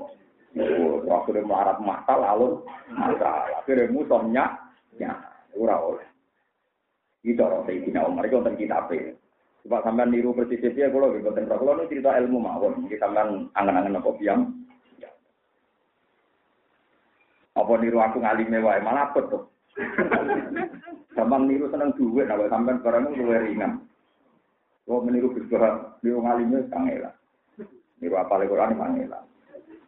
[1.07, 2.53] Waktu dia melarat masal, alun
[2.91, 3.47] masal.
[3.63, 4.45] Akhirnya musuhnya,
[4.99, 5.13] ya,
[5.55, 6.09] ora oleh.
[7.23, 8.91] Itu orang Sayyidina Umar, itu tentang kitab
[9.67, 13.53] Coba sampean niru persis ya, kalau gitu, tentang kalau ini cerita ilmu mawon, kita sampean
[13.53, 14.41] angen-angen apa biang.
[17.59, 19.43] Apa niru aku ngalime wae, malah apa tuh.
[21.19, 23.83] Gampang niru seneng duit, nah sampean barang itu ringan.
[24.89, 27.18] Kalau meniru bisbah, niru ngalime kangelan.
[27.99, 29.25] Niru apa lagi Quran kangelan.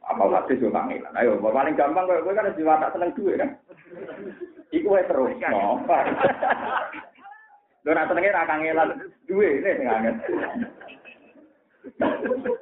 [0.02, 1.14] Apa hadis yo kangelan.
[1.14, 3.50] Ayo, paling gampang kowe kan jiwa tak seneng duit kan.
[4.74, 5.34] Iku wae terus.
[5.50, 5.78] No.
[7.80, 10.14] Lho nak senenge ra kangelan duwe ini sing angel.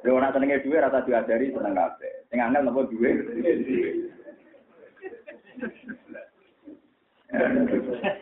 [0.05, 2.13] Lho nak senenge duwe rasa diajari seneng kabeh.
[2.31, 3.09] Sing angel napa duwe?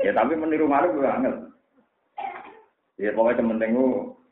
[0.03, 1.53] ya tapi meniru malu juga angel.
[2.97, 3.77] Ya pokoknya penting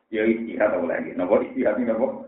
[0.09, 1.13] ya istihad atau lagi.
[1.13, 2.25] Nopo istihad ini nopo.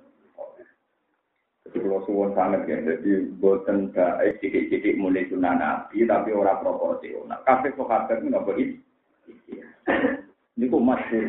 [1.68, 7.44] Jadi kalau suwon sangat ya, jadi buatan baik sidik-sidik mulai sunnah nabi, tapi orang proporsional.
[7.44, 10.24] Kafe sahabat ini nopo istihad.
[10.56, 11.28] Ini kok masyur.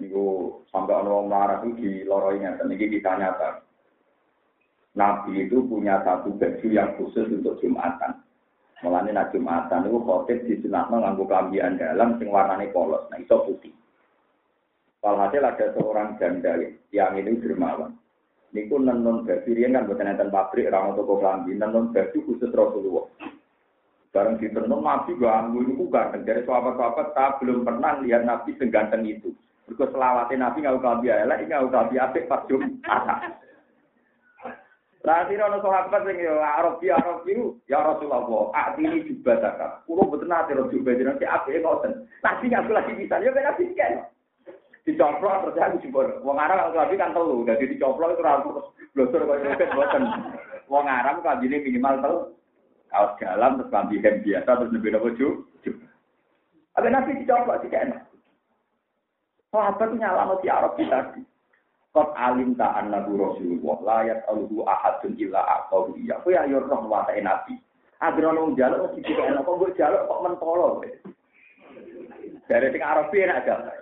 [0.00, 0.40] Ini kok
[0.72, 2.56] sampai orang marah itu di loroinya.
[2.56, 3.60] Dan ini kita nyata.
[4.96, 8.16] Nabi itu punya satu baju yang khusus untuk Jumatan.
[8.82, 13.70] Mulane nak Jumatan niku khotib disunatno nganggo klambian dalam sing warnane polos, nah iso putih.
[14.98, 16.58] Walhasil ada seorang janda
[16.90, 17.94] yang ini dermawan.
[18.52, 23.08] Niku nenon baju riyen kan boten enten pabrik ora toko klambi, nenon baju khusus Rasulullah.
[24.12, 29.08] Bareng di tenun Nabi ganggu niku ganteng dari sahabat-sahabat tak belum pernah lihat Nabi seganteng
[29.08, 29.32] itu.
[29.64, 33.40] Mergo selawatnya Nabi ngau klambi elek, ngau klambi apik pas Jumat.
[35.02, 39.82] Lah sira ana sahabat sing Arab ya Arab iku ya Rasulullah, atini juga tak.
[39.88, 42.06] Kulo mboten nate ro juga jeneng si apike ngoten.
[42.22, 44.06] Nabi ngaku lagi bisa ya ben nabi kan.
[44.82, 46.10] Dicoplok terus aku jebol.
[46.26, 48.66] Wong Arab kalau kan telu, dadi dicoplok itu ra terus
[48.98, 50.02] blosor koyo roket mboten.
[50.66, 52.18] Wong Arab kambine minimal telu.
[52.90, 55.46] Kaos dalam terus kambi hem biasa terus nembe nopo ju.
[56.74, 57.94] Apa nabi dicoplok sih kan.
[59.54, 61.22] Sahabat nyala si Arab tadi.
[61.94, 66.18] Kot alim ta annahu Rasulullah la yas'aluhu ahadun illa aqahu iya.
[66.26, 67.54] Kowe ayo roh wae nabi.
[68.02, 70.82] Agar ono njaluk mesti dikene kok mbok njaluk kok mentolo.
[72.50, 73.81] Dari sing Arab piye nak jaluk.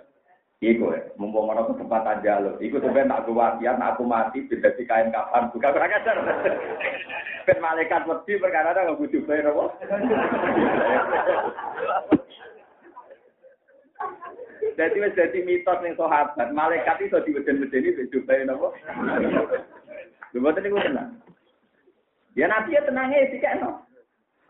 [0.61, 2.61] Iku ya, mumpung ono kesempatan jaluk.
[2.61, 6.21] Iku sampeyan tak go wasiat aku mati dadi kain kapan buka ora kadar.
[7.49, 9.65] Ben malaikat wedi perkara nggak butuh bayar apa.
[14.77, 18.69] Jadi wis dadi mitos ning sahabat, malaikat iso diweden-wedeni wis cobae napa?
[20.29, 21.17] Lho boten niku tenang.
[22.37, 23.81] Ya nabi ya tenangnya sih kan.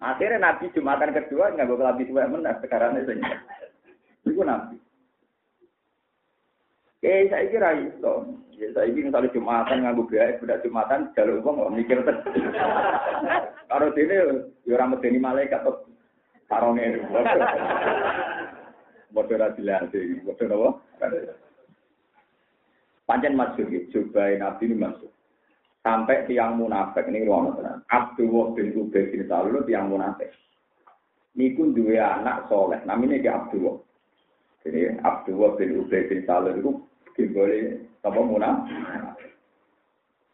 [0.03, 3.15] Akhirnya nabi jumatan kedua nggak bakal habis suwe men sekarang itu.
[4.27, 4.75] Iku nabi.
[7.01, 8.15] Eh saya kira itu.
[8.61, 11.97] Ya saya ini misalnya jumatan nganggo gaya sudah jumatan jalur uang nggak mikir.
[13.65, 14.13] Kalau sini
[14.69, 15.81] ya orang medeni malaikat tuh
[16.45, 17.01] sarongnya.
[19.11, 21.11] Bodoh jelas sih, bodoh apa?
[23.09, 25.11] Panjang masuk ya, coba nabi ini masuk.
[25.83, 27.81] Sampai tiang munafik ini ruang tenang.
[27.89, 30.31] Abdullah bin Ubay bin Salul tiang munafik.
[31.35, 33.81] Niku dua anak soleh, namanya dia Abdullah.
[34.63, 36.71] Jadi Abdullah bin Ubay bin Salul itu
[37.15, 37.63] boleh
[38.01, 38.77] apa munafik.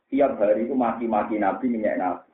[0.08, 2.32] Tiap hari itu maki-maki Nabi minyak Nabi.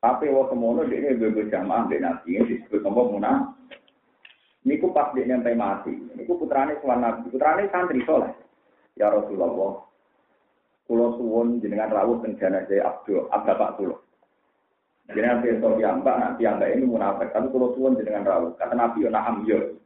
[0.00, 3.64] Tapi waktu semono dia bebas jamaah di Nabi ini disebut apa munafik.
[4.64, 5.92] Niku pas dia nyampe mati.
[6.16, 7.28] Niku putrane suwan nabi.
[7.28, 8.32] Putrane santri soleh.
[8.96, 9.84] Ya Rasulullah.
[10.88, 14.04] Kulo suwun jenengan rawuh teng jenazah Abdul, Bapak kulo.
[15.08, 18.52] Jenengan pirsa piyambak, nak piyambak ini munafik, tapi kulo suwun jenengan rawuh.
[18.56, 19.80] Kata Nabi yo na'am yo.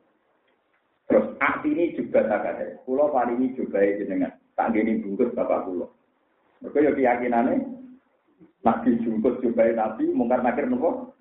[1.38, 2.66] Akti ini juga tak ada.
[2.82, 4.34] Kulo ini juga jenengan.
[4.58, 5.94] Tak gini bungkus Bapak kulo.
[6.58, 7.54] Mereka yo keyakinane
[8.66, 11.14] Nabi jungkus juga Nabi, mungkar nakir nopo.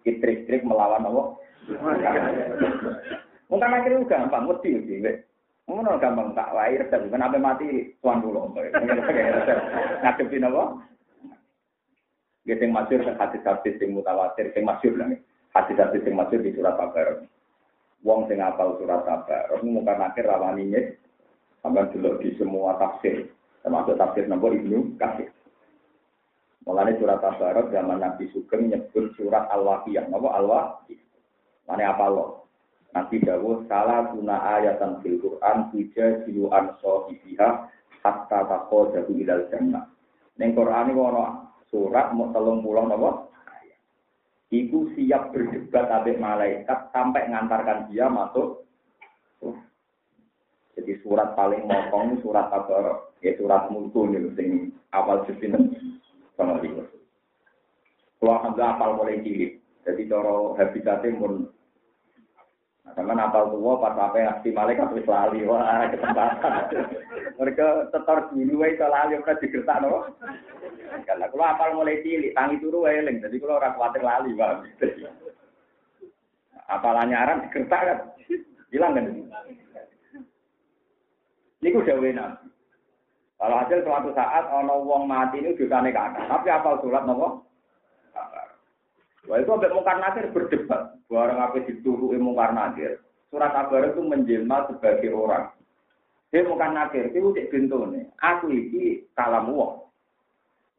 [0.00, 1.36] Kitrik-trik melawan nopo.
[3.50, 5.04] Mungkin akhirnya gampang, mesti sih.
[5.68, 8.50] Ngono gampang tak lahir dan bukan apa mati tuan dulu.
[8.56, 10.62] Ngadepi apa?
[12.48, 15.12] Ya sing masyhur hadis-hadis sing mutawatir sing masyhur lah.
[15.54, 17.22] Hadis-hadis sing masyhur di surat Al-Baqarah.
[18.00, 20.80] Wong sing apal surat Al-Baqarah mungkin akhir rawaninya
[21.60, 23.28] sampai dulu di semua tafsir
[23.60, 25.28] termasuk tafsir nomor Ibnu Katsir.
[26.64, 30.08] Mulanya surat Al-Baqarah zaman Nabi Sugeng nyebut surat Al-Waqiah.
[30.08, 31.00] Napa Al-Waqiah?
[31.68, 32.26] Mana apa lo?
[32.90, 37.70] Nabi Dawud salah guna ayatan fil Quran tuja siluan sohibiha
[38.02, 39.86] hatta tako jabu ilal jannah.
[40.42, 40.98] Neng Quran ini
[41.70, 43.29] surat mau telung pulang nopo.
[44.50, 48.66] Iku siap berdebat abek malaikat sampai ngantarkan dia masuk.
[50.74, 53.06] Jadi surat paling motong surat apa?
[53.22, 55.54] Ya surat mulku nih, sing awal justin
[56.34, 56.82] sama dia.
[58.18, 59.62] Kalau alhamdulillah apal mulai cilik.
[59.86, 61.32] Jadi cara habitatnya pun
[62.94, 66.52] sama napal tua pas apa ngasih malaikat wis lali wah kesempatan.
[67.36, 70.10] Mereka tetor dulu wae kalau lali ora digertak no.
[71.06, 73.22] Karena kalau apal mulai cilik tangi turu wae eling.
[73.22, 74.52] Jadi kalau ora kuwatir lali Pak.
[76.70, 77.98] Apalannya aran digertak kan.
[78.70, 79.06] Hilang kan.
[81.60, 82.50] Niku dawe nabi.
[83.40, 87.40] Kalau hasil suatu saat ono wong mati ini dosane kakak, tapi apal surat nopo?
[89.28, 90.96] Wah itu sampai mungkar nakir berdebat.
[91.10, 93.02] Barang apa diturui mungkar nakir.
[93.28, 95.52] Surat kabar itu menjelma sebagai orang.
[96.30, 98.06] Dia mungkar nakir, itu cek nih.
[98.22, 99.86] Aku ini kalam wong.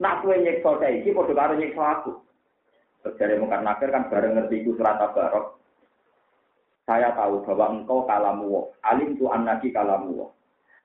[0.02, 2.12] Nak kue nyekso saya ini, podo nyekso aku.
[3.04, 5.60] Terus dari mungkar nakir kan bareng ngerti itu surat kabar.
[6.90, 8.68] Saya tahu bahwa engkau kalamu wong.
[8.84, 10.32] Alim tu anaki kalamu wong.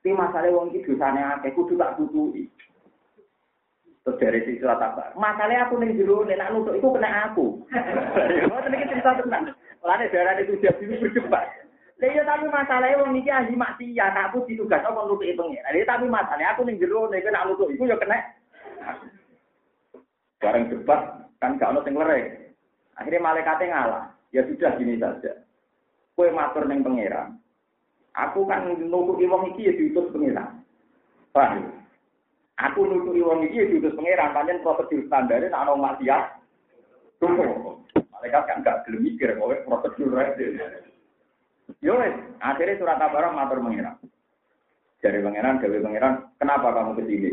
[0.06, 2.46] Tapi masalah wong itu dosanya akeh, kudu tak tutui.
[4.06, 5.10] Terus dari si surat apa?
[5.18, 7.58] Masalahnya aku nih dulu, nih nak itu kena aku.
[8.54, 9.50] Mau tenang cerita tenang.
[9.82, 11.50] Lalu darah itu dulu berdebat.
[11.98, 15.66] Lah ya tapi masalahnya wong iki ahli maksiat, aku ditugas apa nutuk itu ya.
[15.66, 18.22] Lah tapi masalahnya aku ning jero nek kena nutuk iku ya kena.
[20.38, 21.00] Bareng debat
[21.42, 22.54] kan gak ono sing lereng.
[22.94, 24.04] Akhirnya malaikatnya ngalah.
[24.30, 25.42] Ya sudah gini saja.
[26.14, 27.42] Kue matur neng pangeran.
[28.14, 30.62] Aku kan nutuki wong iki ya diutus pangeran.
[31.34, 31.75] Paham?
[32.56, 34.32] Aku nutuki wong iki ya diutus pangeran.
[34.32, 36.24] Panjen prosedur standarnya nak ono maksiat.
[37.20, 37.44] Tunggu.
[38.16, 40.46] Malaikat kan gak gelem mikir kowe prosedur aja.
[41.84, 42.00] Yo
[42.40, 44.00] akhirnya surat kabar matur pangeran.
[45.04, 47.30] Dari pangeran, dari pangeran, kenapa kamu ke sini?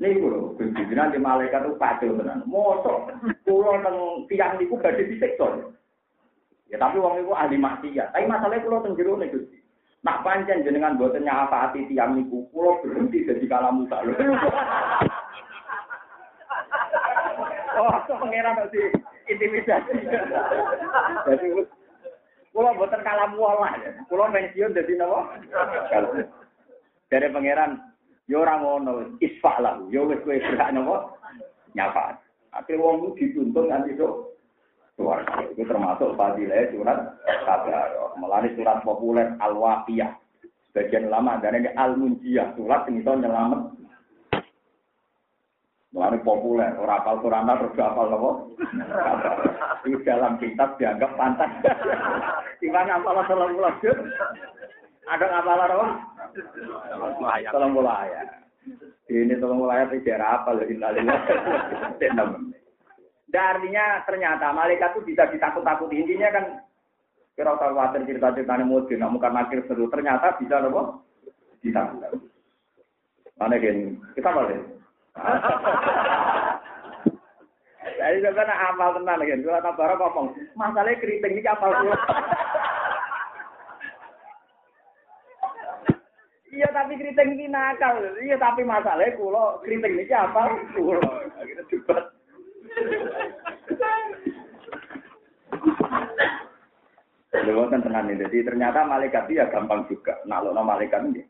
[0.00, 2.48] Nih bro, pimpinan di malaikat itu pacul tenan.
[2.48, 3.12] Mosok,
[3.44, 5.68] pulau teng tiang niku badhe disiksa.
[6.72, 8.16] Ya tapi wong itu ahli maksiat.
[8.16, 9.59] Tapi masalahnya pulau teng jero nih Gusti.
[10.00, 14.14] Nak pancen jenengan boten nyafaati tiang niku, pulau berhenti jadi kalamu tak lho.
[17.80, 18.82] Oh, pangeran nanti
[19.24, 20.04] intimidasi.
[21.24, 21.46] Jadi
[22.52, 23.72] pulau boten kalamu lah.
[24.10, 25.32] Pulau pensiun jadi nopo?
[27.08, 27.80] Dari pangeran,
[28.30, 29.82] Yo ora ngono, isfa lah.
[29.90, 31.18] Yo wis kowe berhak nopo?
[31.74, 32.14] Nyapa.
[32.54, 34.29] Akhirnya wong dituntun nganti sok
[35.56, 36.98] Itu termasuk fadilah surat
[37.48, 37.88] kabar.
[38.20, 40.12] Melani surat populer Al-Waqiyah.
[40.70, 42.54] Sebagian lama dan ini Al-Munjiyah.
[42.54, 43.60] Surat yang itu nyelamat.
[45.90, 46.76] Melani populer.
[46.78, 48.30] Orang apal Quran terus apal nopo?
[49.88, 51.50] Itu dalam kitab dianggap pantas.
[52.60, 53.56] Timbang apal salam
[55.10, 55.86] Ada apal nopo?
[57.50, 58.22] Tolong bola ya.
[59.10, 60.62] Ini tolong bola ya tidak apa loh
[63.30, 66.02] Dan artinya ternyata malaikat itu bisa ditakut-takuti.
[66.02, 66.44] Intinya kan
[67.38, 69.86] kira khawatir cerita-ceritanya mungkin, nggak mungkin akhir seru.
[69.86, 71.06] Ternyata bisa loh
[71.62, 72.26] ditakut-takuti.
[73.38, 73.94] Mana gini?
[74.18, 74.58] Kita boleh.
[78.00, 79.40] Jadi sebenarnya amal tenang kan.
[79.44, 81.72] Kalau tak barang ngomong, masalahnya keriting ini apal
[86.50, 88.00] Iya tapi keriting ini nakal.
[88.20, 90.48] Iya tapi masalahnya kulo keriting ini apa?
[90.74, 91.00] Kulo.
[91.38, 92.19] Akhirnya debat.
[97.40, 98.22] Lewat kan tenan ini.
[98.26, 100.20] Jadi ternyata malaikat itu ya gampang juga.
[100.28, 101.22] Nah, lo malaikat ini.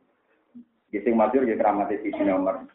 [0.90, 2.66] Gising masyur ya keramati si nomor.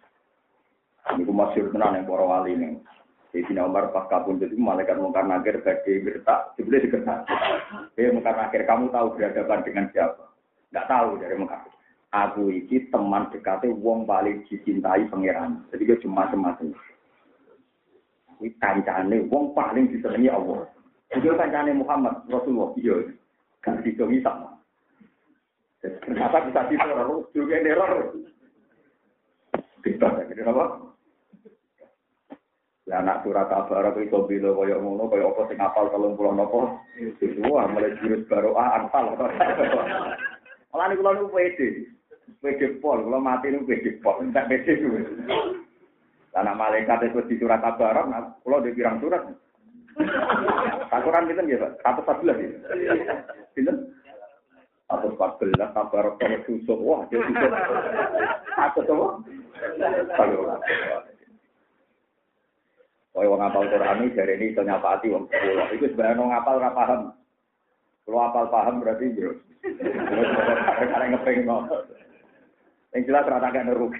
[1.13, 2.79] Ini masyur tenan yang para wali ini.
[3.35, 6.55] Di nomor pas kabun jadi malaikat mungkar nakir bagi gertak.
[6.55, 7.19] Sebenarnya digertak.
[7.99, 8.63] Dia mungkar nakir.
[8.63, 10.31] Kamu tahu berhadapan dengan siapa?
[10.71, 11.67] Enggak tahu dari mungkar
[12.15, 15.67] aku iki teman dekatnya wong paling dicintai pangeran.
[15.75, 16.71] Jadi dia cuma macam
[18.41, 20.67] Ini kancane wong paling disenangi Allah.
[21.11, 22.75] Itu kancane Muhammad Rasulullah.
[22.75, 23.15] Iya,
[23.63, 24.55] gak disenangi sama.
[25.79, 27.93] Ternyata bisa diteror, juga neror.
[29.85, 30.65] Kita jadi apa?
[32.85, 36.77] Ya anak surat kabar aku itu bila kaya ngono kaya apa sing kalau pulang nopo.
[37.17, 39.17] Semua mulai jurus baru ah anfal.
[40.69, 41.69] Malah niku kula niku pede.
[42.45, 44.89] PD pol, kalau mati itu PD pol, tidak PD itu.
[46.35, 47.79] Karena malaikat itu di surat nah,
[48.43, 49.23] kalau di pirang surat.
[50.91, 51.71] Takuran kita Pak.
[51.79, 52.51] Satu belas ya.
[53.55, 53.71] Gitu?
[54.85, 57.51] Satu empat belas, kabar kalau susuk, wah dia susuk.
[58.53, 59.09] Satu semua.
[60.13, 60.35] Satu.
[63.15, 65.71] Oh, wong ngapal Quran ini dari ini iso nyapati wong sepuluh.
[65.71, 67.01] Itu sebenarnya wong ngapal ora paham.
[68.03, 69.39] Kalau apal paham berarti yo.
[69.63, 71.47] Karena ngepeng
[72.95, 73.99] yang jelas rata gak nerugi.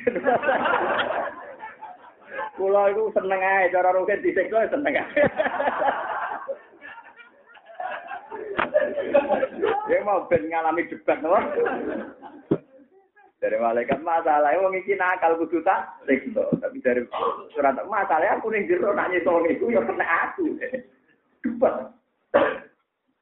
[2.56, 5.04] Kulo itu seneng aja cara rugen disiksa ya seneng aja.
[9.86, 11.44] Dia mau ben ngalami debat loh.
[13.44, 16.48] Dari malaikat masalah, wong iki nakal kudu tak siksa.
[16.58, 17.04] Tapi dari
[17.54, 20.56] surat masalah aku ning jero nak nyesol niku ya kena aku.
[21.44, 21.92] Debat.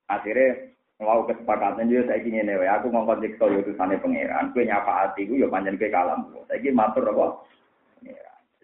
[0.07, 2.63] Akhirnya Mau kesepakatan juga saya ingin newe.
[2.69, 4.55] Aku ngomong di kau itu sana pangeran.
[4.55, 6.31] Hati gue, ya panjang ke kalam.
[6.47, 7.43] Ingin matur apa?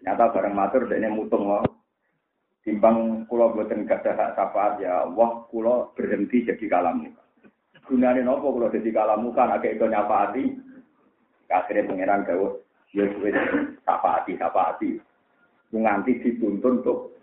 [0.00, 1.62] Ternyata bareng matur ini mutung loh.
[2.60, 7.08] Timbang kulo buatan gak ada syafaat ya wah kulo berhenti jadi kalam.
[7.84, 10.44] Gunanya nopo kulo jadi kalam kan agak itu nyapa hati.
[11.52, 12.48] Akhirnya pangeran gawe
[12.96, 13.04] ya
[13.84, 15.00] hati sapa hati.
[15.70, 17.20] Nganti dituntun untuk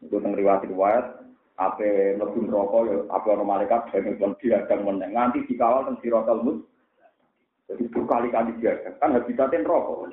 [0.00, 1.06] itu tentang riwayat-riwayat
[1.60, 6.40] ape mlebu neraka ya ape ana malaikat dene kon diadang meneng nganti dikawal teng siratal
[6.40, 6.64] mus
[7.68, 10.08] jadi berkali-kali diadang kan habitatnya neraka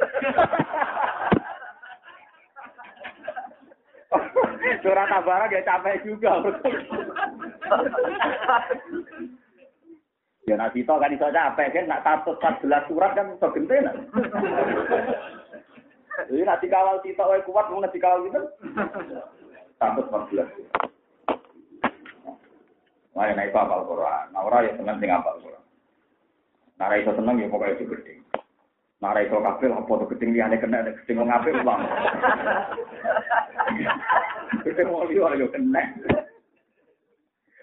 [4.81, 6.43] Surat Tabara dia capek juga.
[10.47, 12.23] ya nak itu kan iso capek kan nak
[12.63, 13.97] belas surat kan iso gentenan.
[16.29, 18.41] Jadi nak kita wae kuat mau dikawal gitu.
[19.77, 20.49] empat belas.
[23.17, 24.25] Mari naik apal Quran.
[24.29, 25.63] Nah ya seneng sing apal Quran.
[26.77, 28.17] Nah itu seneng ya itu gede.
[28.97, 31.81] Nara iso kabeh apa to gedeng liyane kena gedeng wong apik uang.
[34.67, 35.79] Gedeng wong liya yo kena.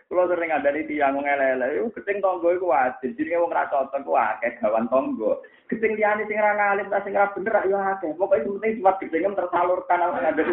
[0.09, 3.12] Kulo sering ngandani tiyang ngelele, yo gedeng tangga iku wajib.
[3.16, 5.36] Jenenge wong ra cocok ku akeh gawan tangga.
[5.68, 8.09] Gedeng liyane sing ra ngalim ta sing ra bener yo akeh.
[8.16, 10.52] Pokoke penting cuma gedeng tersalurkan ana ngandani.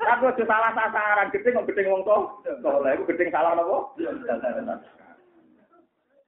[0.00, 2.16] Aku aja salah sasaran, gedeng kok gedeng wong to.
[2.64, 3.92] Soleh iku gedeng salah napa?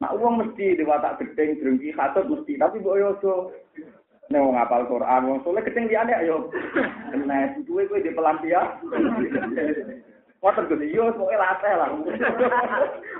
[0.00, 3.08] Nak uang mesti diwatak gedeng drengki katut mesti, tapi mbok yo
[4.30, 6.52] nek wong apal Quran wong soleh gedeng liyane ayo.
[7.10, 8.78] Kena duwe kowe di pelampian.
[10.42, 11.90] Wonten Gus, yo pokoke latih lah.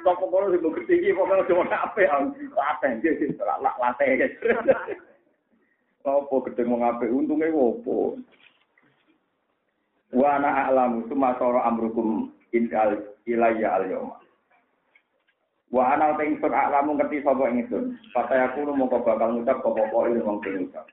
[0.03, 2.11] Kok kono sing mbok gedeng pokoke aja ora apik.
[2.55, 4.31] Latih iki lak latih.
[6.03, 8.19] Apa gedeng wong apik untunge opo?
[10.13, 14.22] Wa ana a'lamu summa sara amrukum indal ilayya al-yawma.
[15.73, 17.97] Wa ana ta ingsun aklamu ngerti sapa ingsun.
[18.13, 20.85] Fata aku mongko bakal ngucap apa pokoke wong sing ngucap.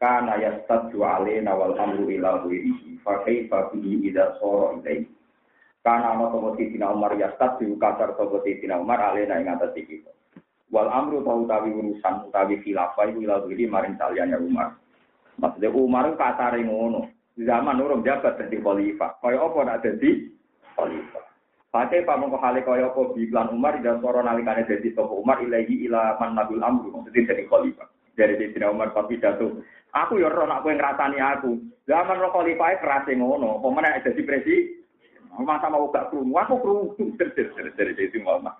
[0.00, 5.12] Kana yastadu alaina wal amru ila ghairihi fa kaifa bihi idza sara ilaihi.
[5.84, 10.00] Kana ana sapa Sidina Umar yastadu kasar sapa Sidina Umar alaina ing atas iki.
[10.72, 14.72] Wal amru tau utawi urusan utawi khilafah ila ghairi maring saliyane Umar.
[15.36, 17.12] Maksudnya Umar kasare ngono.
[17.36, 19.20] Zaman urung jabat dadi khalifah.
[19.20, 20.32] Kaya apa nak dadi
[20.74, 21.27] khalifah.
[21.68, 26.16] Pate pamongko hale kaya apa biklan Umar dan soro nalikane dadi sapa Umar ilahi ila
[26.16, 27.88] man nabil amru maksudnya jadi khalifah.
[28.16, 29.60] Dari Sayyidina Umar tapi jatuh.
[29.92, 31.60] Aku ya ora nak kowe ngrasani aku.
[31.84, 34.80] Zaman ro khalifah kerase ngono, apa meneh dadi presiden.
[35.38, 37.14] Masa mau gak krungu, aku krungu
[37.76, 38.56] dari Sayyidina Umar.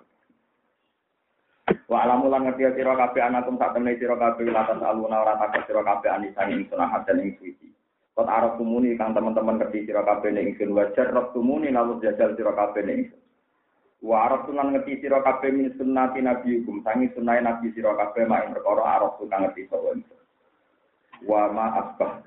[1.88, 5.64] Wa alamu lan ngerti sira kabeh anakum sak temne sira kabeh latas aluna ora takut
[5.64, 7.68] sira kabeh anisan ing sunah dan ing suci.
[8.19, 12.35] Kot arab tumuni kang teman-teman ngerti sira kabeh ning ingsun wajar rob tumuni lalu jajal
[12.35, 13.23] sira kabeh ning ingsun.
[14.03, 18.27] Wa arab tunan ngerti sira kabeh min sunnati nabi hukum sangi sunnahe nabi sira kabeh
[18.27, 20.19] mak perkara arab kang ngerti sapa ingsun.
[21.31, 22.27] Wa ma asbah.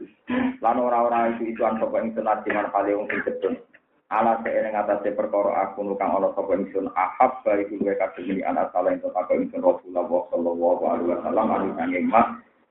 [0.63, 3.59] Lan ora-ora itu itu an sapa ingsun adiman kale wong sing.
[4.07, 8.71] Ala seeneng atase perkara aku kang ana sapa ingsun ahab bari kuwe kabeh ini anak
[8.71, 11.91] salah ento sapa ingsun Rasulullah sallallahu alaihi wasallam anu kang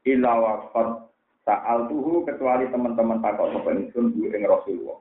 [0.08, 1.09] illa waqad
[1.48, 5.00] Sa'al tuhu kecuali teman-teman takok sapa ingsun bu ing Rasulullah.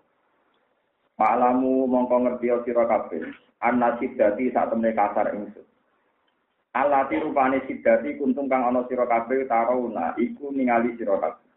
[1.20, 3.28] Malamu mongko ngerti sira kabeh.
[3.60, 5.68] Anna sidati sak temne kasar ingsun.
[6.72, 11.50] Alati rupane sidati kuntung kang ana sira kabeh tarauna iku ningali sira kabeh.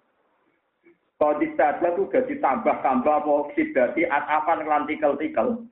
[1.23, 5.63] Kodis saja tuh gak ditambah-tambah apa sidati atapan kelantikel-tikel.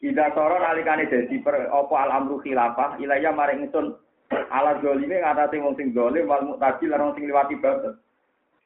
[0.00, 3.98] Ida soro nalikane dadi per apa al amru khilafah ilaya maring ingsun
[4.30, 7.98] ala zalime ngatasi wong sing zalim wal muqtadi lan sing liwati batas.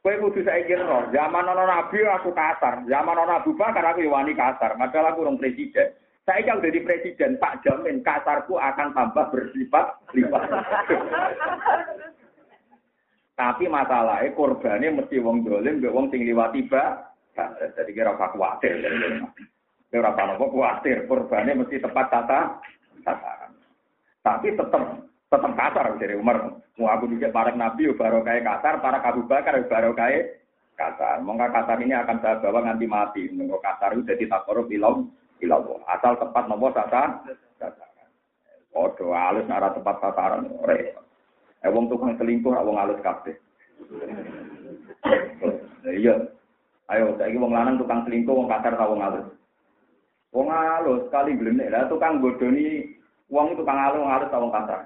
[0.05, 4.36] Kowe kudu saiki ro, zaman ana nabi aku kasar, zaman ana Abu Bakar aku wani
[4.36, 5.96] kasar, padahal aku rong presiden.
[6.28, 10.44] Saya kalau jadi presiden, tak jamin kasarku akan tambah bersifat lipat.
[13.40, 17.09] Tapi masalahnya korbannya mesti wong dolim, wong sing liwati ba.
[17.72, 18.84] Jadi kira apa khawatir.
[19.88, 22.40] Kira apa khawatir, korbannya mesti tepat tata.
[24.20, 24.84] Tapi tetap
[25.35, 26.62] tetap kasar dari Umar.
[26.78, 30.47] Mau aku juga para nabi baru kayak kasar, para Abu Bakar baru kayak
[30.78, 31.18] kasar.
[31.26, 33.26] Mongga kasar ini akan saya bawa nanti mati.
[33.35, 35.11] Mongga kasar itu jadi takor bilang
[35.43, 37.26] bilang asal tepat nomor sasaran.
[38.74, 40.51] Odo halus nara tepat sasaran.
[40.62, 41.03] Repot.
[41.64, 43.35] Eh wong tukang selingkuh, wong halus kabeh.
[45.85, 46.14] Iya.
[46.93, 49.26] Ayo, saiki wong lanang tukang selingkuh, wong kasar ta wong halus.
[50.35, 52.93] Wong halus kali glenek lah tukang bodoni
[53.32, 54.80] wong tukang halus, wong halus ta wong kasar.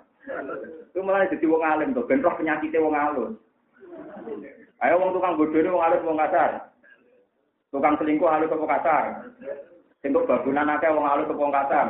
[0.92, 3.32] Itu malah jadi wong alim tuh, ben roh penyakitnya wong halus.
[4.84, 6.50] Ayo wong tukang bodoh ini wong halus wong kasar.
[7.68, 9.04] Tukang selingkuh halus apa kasar?
[10.00, 11.86] Singkuh babunan akeh wong apa wong kasar?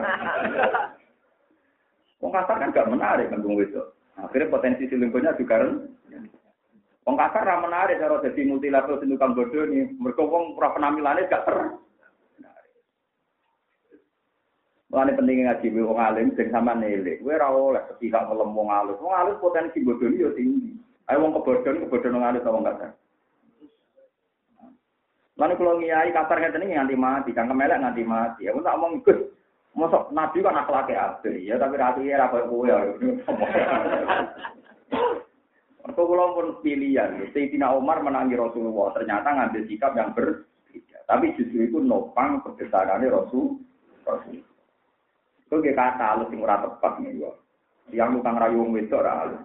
[2.19, 3.83] Wong kasar kan gak menarik kan wong itu.
[4.19, 5.87] Akhirnya potensi selingkuhnya juga rendah.
[7.07, 9.95] Wong kasar ra menarik jadi multilateral sing tukang bodoh ini.
[9.99, 11.59] Mergo wong ora penampilannya gak ter.
[14.89, 17.21] Mulane penting ngaji wong alim sing sama nilai.
[17.21, 18.97] Kowe ora oleh sepihak ngelem wong alim.
[18.97, 20.73] Wong alim potensi bodoni yo tinggi.
[21.13, 22.97] Ayo wong kebodhon kebodhon wong alim wong kasar.
[25.39, 28.49] Lalu kalau ngiyai kasar ngeten iki nganti mati, kang kemelek nganti mati.
[28.49, 29.19] Aku tak omong ikut.
[29.77, 32.79] Mosok nabi kan akhlake apik ya, tapi rati ora koyo kowe ya.
[35.85, 37.29] Mereka kula pun pilihan.
[37.31, 40.99] Sayyidina Umar menangi Rasulullah, ternyata ngambil sikap yang berbeda.
[41.05, 43.61] Tapi justru itu nopang kebesarannya Rasul.
[44.05, 44.48] Rasul.
[45.49, 47.33] Itu kayak kata halus yang ora tepat nih yo.
[47.89, 49.43] Yang tukang rayu wong wedok ora halus.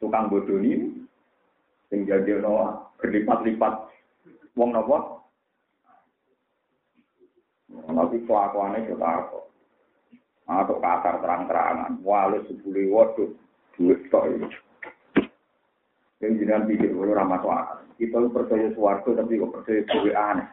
[0.00, 1.04] Tukang bodoni
[1.92, 3.74] sing jadi no berlipat-lipat
[4.56, 5.20] wong nopo.
[7.92, 9.38] Nanti kelakuannya kita apa?
[10.48, 12.00] Atau kasar terang-terangan.
[12.00, 13.28] Walau sebuli waduh
[13.76, 14.48] duit tok ini.
[16.24, 17.84] Yang jenengan pikir kalau ramah soal.
[18.00, 20.48] Kita percaya suwargo tapi kok percaya duwe aneh.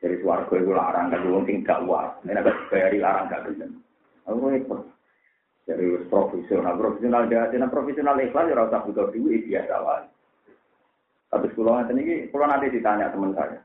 [0.00, 2.16] Dari suwargo itu larang kan wong sing gak wah.
[2.24, 3.84] Nek gak bayari larang gak gelem.
[4.24, 4.80] Aku repot.
[5.68, 10.08] Dari profesional, profesional dia, profesional ikhlas ya rasa butuh duit biasa wae.
[11.30, 13.62] Tapi sekolah nanti ini, kalau nanti ditanya teman saya,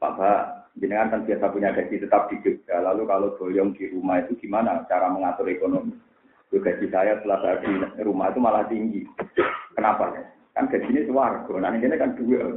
[0.00, 0.40] Pak Pak,
[0.80, 4.80] jenengan kan biasa punya gaji tetap di Jogja, lalu kalau boyong di rumah itu gimana
[4.88, 5.92] cara mengatur ekonomi?
[6.48, 9.04] Itu gaji saya setelah saya di rumah itu malah tinggi.
[9.76, 10.24] Kenapa ya?
[10.56, 12.56] Kan gajinya suarga, nah ini kan dua.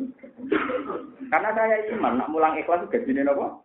[1.27, 3.59] Karena saya iman, nak mulang ikhlas gajinya apa?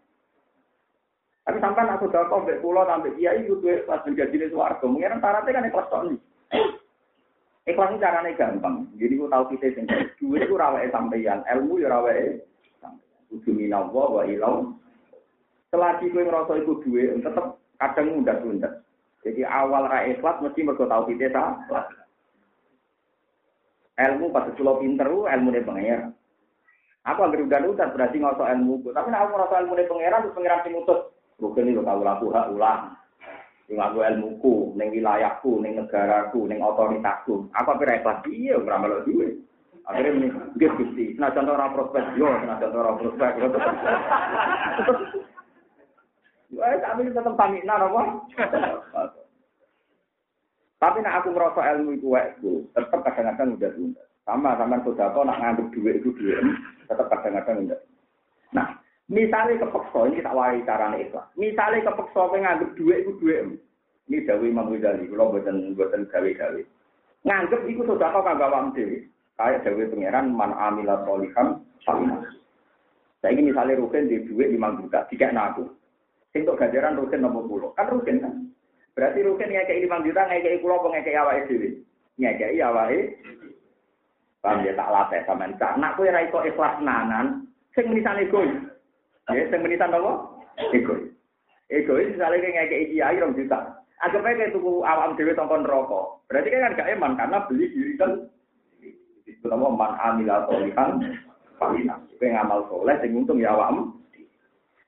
[1.46, 4.82] Tapi sampai sudah kau pulau sampai kiai itu ikhlas gajinya suarga.
[4.90, 6.02] Mungkin syaratnya kan ikhlas tok
[7.64, 8.84] Ikhlas ini caranya gampang.
[9.00, 9.84] Jadi aku tahu kita sing
[10.20, 12.36] duit itu rawai sampeyan, ilmu ya rawai
[12.76, 13.00] sampeyan.
[13.32, 13.56] Kudu
[13.96, 14.76] wa ilau.
[15.72, 18.84] Selagi kowe ngerasa iku duit, tetep kadang mundak-mundak.
[19.24, 21.88] Jadi awal ra ikhlas mesti mergo tahu kita salah.
[23.94, 26.02] Ilmu pas kula pinter ilmu ne pengen.
[27.04, 28.90] Aku anggere udah berarti ngoso ilmu.
[28.90, 31.00] Tapi nek aku ilmu ne pangeran terus pangeran sing utus.
[31.38, 32.94] Bukan itu kalau laku hak ulang.
[33.70, 37.48] Sing aku ilmuku, ning wilayahku, ning negaraku, ning otoritasku.
[37.54, 39.40] Aku apa ikhlas iya ora melok duwe.
[39.84, 43.32] Akhirnya ini, nggih Gusti, senajan ora prospek yo, senajan ora prospek.
[46.56, 48.02] Wah, tapi tetep paminan apa?
[50.84, 54.04] Tapi nak aku merasa ilmu itu waktu, tetap kadang-kadang udah tunda.
[54.28, 56.44] Sama sama saudara nak nganggep duit itu duit,
[56.84, 57.80] tetap kadang-kadang udah.
[58.52, 58.68] Nah,
[59.04, 61.28] Misalnya kepeksa, ini kita warai caranya ikhlas.
[61.36, 63.44] Misalnya kepeksa nganggep duit itu duit.
[64.08, 66.60] Ini Dawi Imam Ghazali, kalau buatan buatan gawe-gawe.
[67.24, 69.08] Nganggep itu sudah kau kagak wam dewi.
[69.36, 72.24] Kayak Dawi Pangeran man amilat solihan sama.
[73.20, 75.68] Saya ini misalnya Rukin di duit lima juta, tiga aku.
[76.36, 78.34] Untuk ganjaran Rukin nomor puluh, kan Rukin kan.
[78.94, 81.82] Berarti Rukin ngekei lima juta, ngekei pulau, ngekei awal dewi.
[82.18, 82.94] Ngekei awal
[84.44, 88.52] Paham ya tak latih sama Nak kue raiko ikhlas nanan, sing menisan egois.
[89.32, 90.20] Ya, sing menisan apa?
[90.76, 91.08] Egois.
[91.72, 93.80] Egois misalnya kayak ngekei kiai rong juta.
[94.04, 96.28] Anggap aja kayak tuku awam dewi tongkon rokok.
[96.28, 98.28] Berarti kan gak eman karena beli diri kan.
[99.24, 101.00] Itu nama man amila solihan.
[102.12, 103.96] Itu yang ngamal soleh, sing untung ya awam.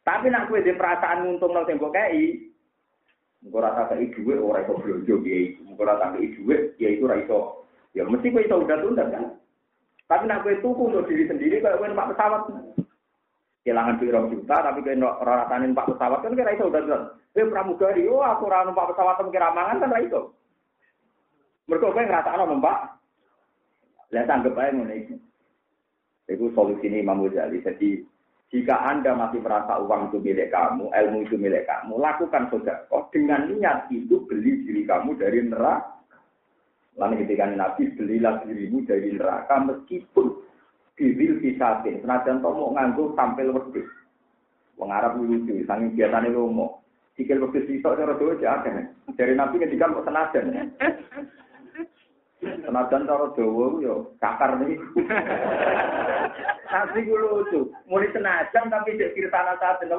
[0.05, 2.46] Tapi nak kue di perasaan untung nol tembok kei.
[3.47, 5.55] Mungkin rasa kei duit orang iso belanja kiai.
[5.63, 7.63] Mungkin rasa kei duit ya itu raiso.
[7.95, 9.39] Ya mesti kue iso udah tunda kan.
[10.11, 12.43] Tapi nak kue tuku untuk diri sendiri kalau kue numpak pesawat
[13.63, 17.03] kehilangan duit juta tapi kena ratanin pak pesawat kan kira itu udah jelas.
[17.39, 20.23] Eh pramugari, oh aku ora numpak pesawat kira mangan kan itu.
[21.71, 22.79] Mereka kowe ngrasakno numpak.
[24.11, 25.15] Lah tanggep ae ngene iki.
[26.31, 27.63] Itu solusi ini Imam Ghazali.
[27.63, 28.03] Jadi
[28.55, 32.47] jika Anda masih merasa uang itu milik kamu, ilmu itu milik kamu, lakukan
[32.95, 35.99] Oh dengan niat itu beli diri kamu dari neraka.
[36.97, 40.47] Lalu ketika Nabi belilah dirimu dari neraka meskipun
[40.97, 43.85] Bibil bisatin, senajan mau nganggo tampil wedhus.
[44.81, 46.81] Wong Arab lucu, saking biasane lomo.
[47.13, 48.65] Sikil wedhus iso cara dhewe aja.
[49.13, 50.73] Dari Nabi ketika kok senajan.
[52.43, 54.77] Senajan cara Jawa yo cakar nih.
[56.69, 57.61] Asli ku lucu.
[57.89, 59.97] Mulai senajan tapi cek tanah saat itu.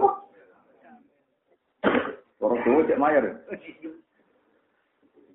[2.38, 3.26] Cara Jawa cek mayor.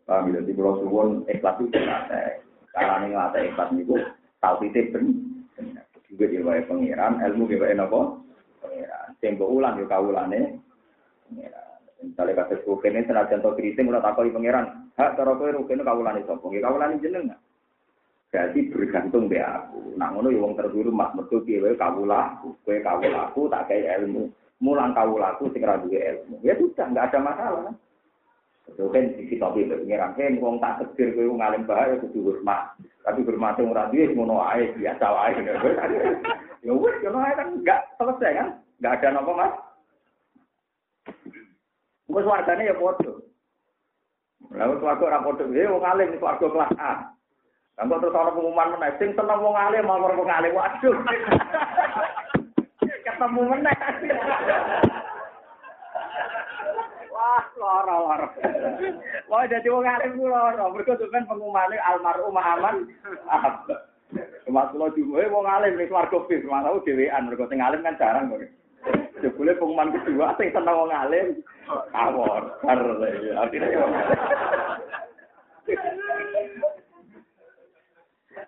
[0.03, 2.43] Paham ya, di pulau suwon ikhlas itu nate.
[2.75, 3.95] Karena ngelatih ikhlas itu,
[4.43, 8.19] tau titip bener juga diwae pangeran, ilmu diwae napa?
[8.61, 9.15] Pangeran.
[9.23, 10.59] Sing ulang yo kawulane
[11.31, 11.79] pangeran.
[12.03, 16.45] Misalnya kata rukene senajan to kriting ora takoki pangeran, hak cara kowe rukene kawulane sapa?
[16.45, 17.41] Nggih kawulane jenengan.
[18.33, 19.93] Jadi bergantung be aku.
[20.01, 24.33] Nak ngono yo wong terhormat metu piye wae kawulaku, kowe kawulaku tak kei ilmu.
[24.65, 26.41] Mulang kawulaku sing ra duwe ilmu.
[26.41, 27.75] Ya sudah, enggak ada masalah.
[28.73, 32.73] Itu kan kita pilih pengiran, kan wong tak tegir kowe ngalim bahaya kudu hormat.
[33.05, 35.33] Tapi hormat yang ora duwe ngono ae biasa wae.
[36.63, 38.49] Ya wis ae kan enggak selesai kan?
[38.79, 39.55] Enggak ada napa Mas.
[42.07, 43.13] Engko swargane ya padha.
[44.53, 46.93] Lalu swarga ora padha, ya wong alim swarga kelas A.
[47.81, 50.53] Lah terus ana pengumuman meneh sing seneng wong alim mau wong alim.
[50.53, 50.93] Waduh.
[53.09, 53.73] Ketemu meneh.
[57.13, 58.29] Wah, lara-lara.
[59.33, 60.69] Wah, jadi wong alim ku lara.
[60.69, 62.93] Mergo kan pengumumane almarhum Muhammad.
[64.53, 68.29] Mas kula juwe wong alim ning swarga bis, mau dhewean mergo sing alim kan jarang
[68.29, 68.45] kok.
[69.23, 71.27] Jebule pengumuman kedua sing seneng wong alim
[71.95, 72.59] awor.
[72.67, 73.87] Artinya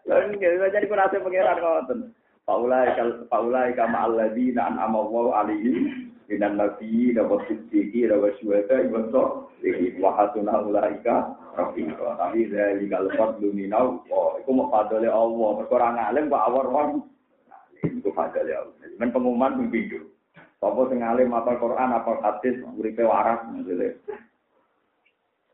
[0.05, 2.01] Lalu jadi kurasa pengiran ngoten.
[2.45, 9.49] Paulai kal paulai kama alladzina an'ama Allahu alaihim minan nabi dapat siddiqi dapat syuhada so
[9.65, 12.21] iki wa hasuna ulaika rafiqa.
[12.21, 15.51] Tapi dari kalau fadlu minau, oh, itu mau fadlile Allah.
[15.65, 16.91] Perkara ngalim kok awar wong.
[17.81, 18.77] Itu fadlile Allah.
[19.01, 19.89] Men pengumuman ping
[20.65, 23.93] Apa sing alim apa Quran apa hadis uripe waras maksudnya.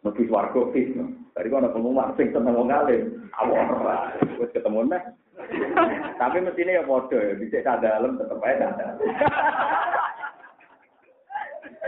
[0.06, 0.94] Mesti swarga fis.
[1.34, 3.28] Tadi kok ana pengumuman sing seneng wong alim.
[3.36, 4.14] Awar.
[4.38, 5.02] Wis ketemu nih.
[6.20, 9.08] Tapi mestine ya padha ya, dhisik tak dalem tetep ae tak dalem.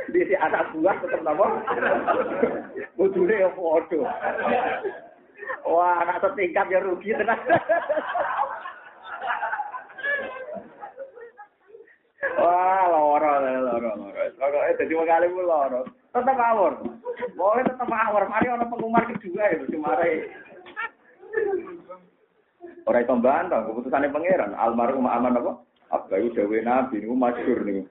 [0.08, 1.46] Dhisik anak buah tetep napa?
[2.96, 4.00] Bojone ya padha.
[5.68, 7.38] Wah, anak setingkat ya rugi tenan.
[12.22, 14.20] Wah, loro, loro, loro.
[14.38, 15.80] Pokoknya jadi kali pun loro.
[16.14, 16.72] Tetap awor.
[17.34, 18.30] Boleh tetap awor.
[18.30, 19.74] Mari orang pengumuman kedua itu.
[19.74, 19.98] Cuma
[22.82, 24.58] Orang itu bantah, keputusannya pangeran.
[24.58, 25.52] Almarhum aman apa?
[25.90, 27.86] Abgayu dawe nabi, ini masyur nih.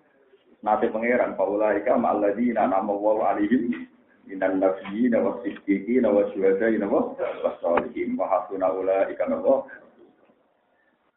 [0.63, 3.87] Nabi pangeran, Paulaika ma'alladina nama wa alihim.
[4.27, 8.19] Minan nabiyina wa siddiqina wa syuhadaina wa wasalihin.
[8.19, 9.63] Wa hasuna ulaika nama.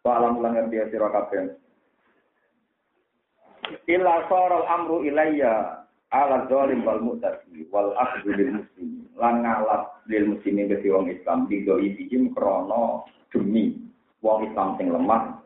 [0.03, 1.64] Wa alam ulang ngerti.
[3.89, 9.05] Illa saral amru ilayya ala zalim wal mu'tadi wal akhdhu lil muslimin.
[9.17, 13.79] Lan ngalap lil muslimin ke wong Islam digo ibihim krana demi
[14.21, 15.45] wong Islam sing lemah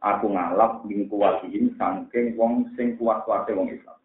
[0.00, 3.98] aku ngalap ing kuwatihim saking wong sing kuat-kuate wong Islam.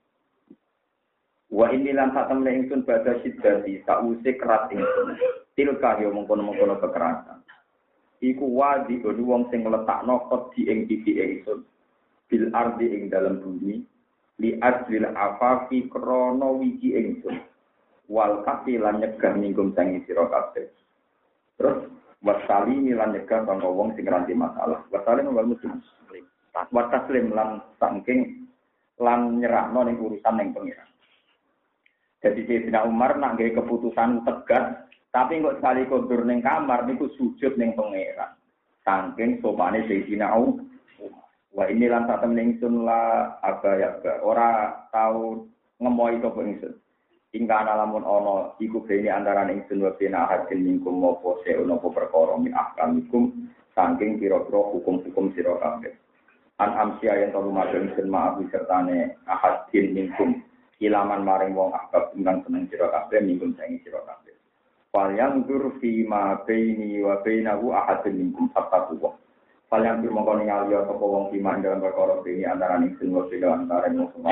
[1.52, 5.16] Wa ini lan satem ingsun badha siddati sause kerat ingsun.
[5.56, 7.40] Tilka yo mengkono-mengkono kekerasan.
[8.20, 11.64] Iku wadi wong sing ngletakno kot di ing ingsun.
[12.36, 13.80] Bil ardi ing dalam bumi
[14.44, 17.40] li ajlil afafi krono wiji ingsun.
[18.12, 20.68] Wal kafi lan nyegah mingkum sangi sira kabeh.
[21.56, 21.88] Terus
[22.20, 24.84] wasali lan nyegah sangka wong sing ngeranti masalah.
[24.92, 25.80] Wasali wal muslim.
[26.76, 28.52] Wataslim lan saking
[29.00, 30.92] lan nyerahno ning urusan ning pengiran.
[32.20, 37.56] Jadi Sayyidina Umar nak gawe keputusan tegas, tapi kok sekali kondur ning kamar niku sujud
[37.56, 38.36] ning pangeran.
[38.84, 40.75] Saking sopane Sayyidina Umar.
[41.56, 43.90] Wah ini lan satem ningsun la aga ya
[44.20, 45.48] ora tau
[45.80, 46.76] ngemoi sapa ingsun.
[47.32, 52.36] Ingka lamun ana iku bene antara ingsun wa bena ahadin mingkum apa seun apa perkara
[52.36, 55.96] min ahkamikum saking pira-pira hukum-hukum sira kabeh.
[56.60, 60.44] An amsia yang telu madhe ingsun maaf sertane ahadin mingkum
[60.84, 64.36] ilaman maring wong ahbab ingkang seneng sira kabeh mingkum sangi sira kabeh.
[64.92, 69.16] Fal yang dur fi ma baini wa bainahu ahadin mingkum fattaquwa.
[69.76, 73.92] Fal yang mongko ningali sapa wong iman dalam perkara ini antara ingsun wa bena antara
[73.92, 74.32] wong semua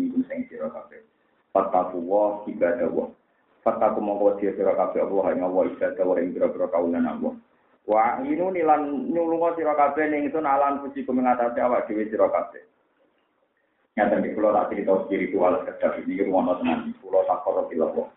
[0.00, 1.04] mingkum sangi sira kabeh.
[1.52, 3.12] Fataku wa ibadah wa.
[3.60, 7.36] Fataku mongko dia sira kabeh Allah ing Allah ibadah wa ing pira-pira kaulan Allah.
[7.84, 12.64] Wa inu nilan nyulunga sira kabeh ning sun alan puji kumengatasi awak dhewe sira kabeh.
[14.00, 16.96] Nyata di pulau tak cerita spiritual kedap ini ruang tenan.
[17.04, 18.08] Pulau takor ilah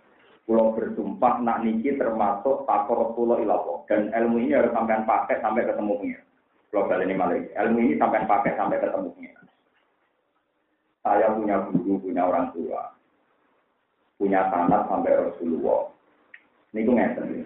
[0.47, 5.67] Pulau bersumpah nak niki termasuk takor pulau ilah dan ilmu ini harus sampai pakai sampai
[5.67, 6.19] ketemu punya.
[6.83, 9.09] Kali ini malah ilmu ini sampai pakai sampai ketemu.
[11.05, 12.95] Saya punya guru, punya orang tua
[14.15, 15.91] punya tanah sampai Rasulullah.
[16.71, 17.39] Ini gue ngerti.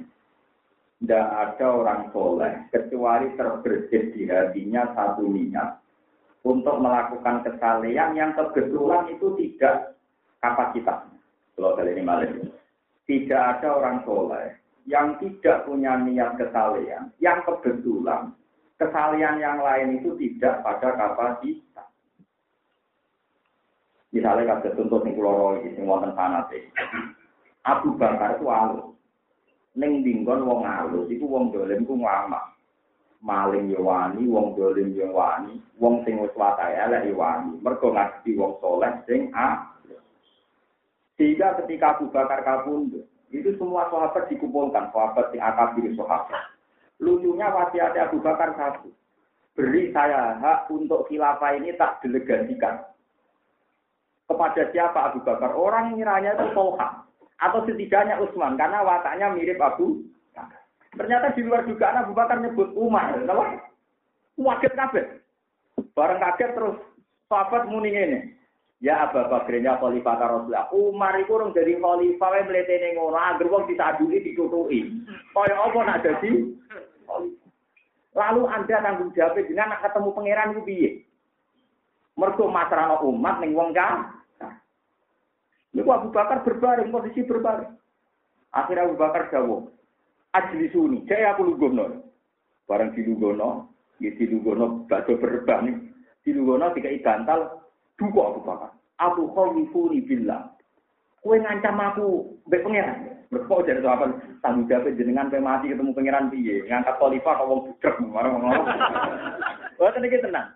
[1.00, 5.80] Tidak ada orang soleh kecuali terbersit di hatinya satu niat
[6.44, 9.96] untuk melakukan kesalehan yang kebetulan itu tidak
[10.44, 11.20] kapasitasnya.
[11.56, 12.52] Kalau kali ini malam
[13.08, 14.60] tidak ada orang soleh
[14.92, 18.36] yang tidak punya niat kesalehan yang kebetulan
[18.80, 21.88] kesalehan yang lain itu tidak pada kapasitas.
[24.10, 26.16] Misalnya kasus contoh kula roh iki sing wonten.
[27.68, 28.96] Abu Bakar itu alus.
[29.78, 32.58] Ning dinggon wong alus iku wong dolim ku ngamak.
[33.20, 37.60] Maling yo wani, wong dolim yo wani, wong sing wis wae elek yo wani.
[37.62, 39.76] Wong soleh sing a.
[41.20, 46.59] Sehingga ketika Abu Bakar kabundut, itu semua sahabat dikumpulkan, sahabat sing akabir sahabat.
[47.00, 48.91] Lucunya wasiat Abu Bakar satu.
[49.56, 52.80] Beri saya hak untuk khilafah ini tak delegasikan
[54.28, 55.56] kepada siapa Abu Bakar?
[55.56, 57.08] Orang ngiranya itu Tolha.
[57.39, 58.60] Atau setidaknya Utsman.
[58.60, 60.04] Karena wataknya mirip Abu.
[60.95, 63.16] Ternyata di luar dugaan Abu Bakar nyebut Umar.
[63.16, 63.64] Kenapa?
[64.39, 65.06] Waget kabeh.
[65.95, 66.78] Bareng kaget terus
[67.28, 68.20] sahabat muni ini.
[68.80, 70.72] Ya Abu Bakar ya khalifah Rasulullah.
[70.72, 75.04] Umar itu orang jadi khalifah wae mletene ngono, anggere wong disaduli ditutuki.
[75.36, 76.32] Kaya apa nak dadi
[78.16, 80.90] Lalu Anda tanggung jawab dengan nak ketemu pangeran itu piye?
[82.18, 84.16] Mergo masrano umat ning wong kan
[85.70, 87.78] Ini Abu Bakar berbaring, posisi berbaring.
[88.50, 89.70] Akhirnya Abu Bakar jawab,
[90.34, 92.10] Ajli suni, saya aku lugono.
[92.66, 93.70] Barang di lugono,
[94.02, 95.94] ya di lugono, bakso berbang,
[96.26, 96.42] tiga
[97.06, 97.68] bantal,
[98.00, 98.72] duka Abu Bakar.
[99.04, 100.56] Aku khawifuni billah.
[101.20, 103.20] Kue ngancam aku, be pangeran.
[103.30, 104.10] Berkau jadi apa?
[104.41, 106.66] Tanggung jawab jenengan pe mati ketemu pangeran piye?
[106.66, 108.66] Ngangkat khalifah kok wong budak marah ngomong.
[109.78, 110.47] Wah tenang tenang.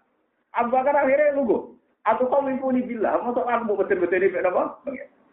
[0.57, 1.77] Abu Bakar akhirnya lugu.
[2.03, 4.75] Aku kau mimpuni bila, masuk aku mau betul-betul ini apa?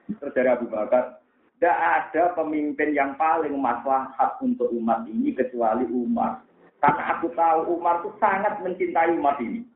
[0.07, 1.19] Terus dari Abu Bakar,
[1.59, 6.47] tidak ada pemimpin yang paling maslahat untuk umat ini kecuali Umar.
[6.79, 9.67] Karena aku tahu Umar itu sangat mencintai umat ini.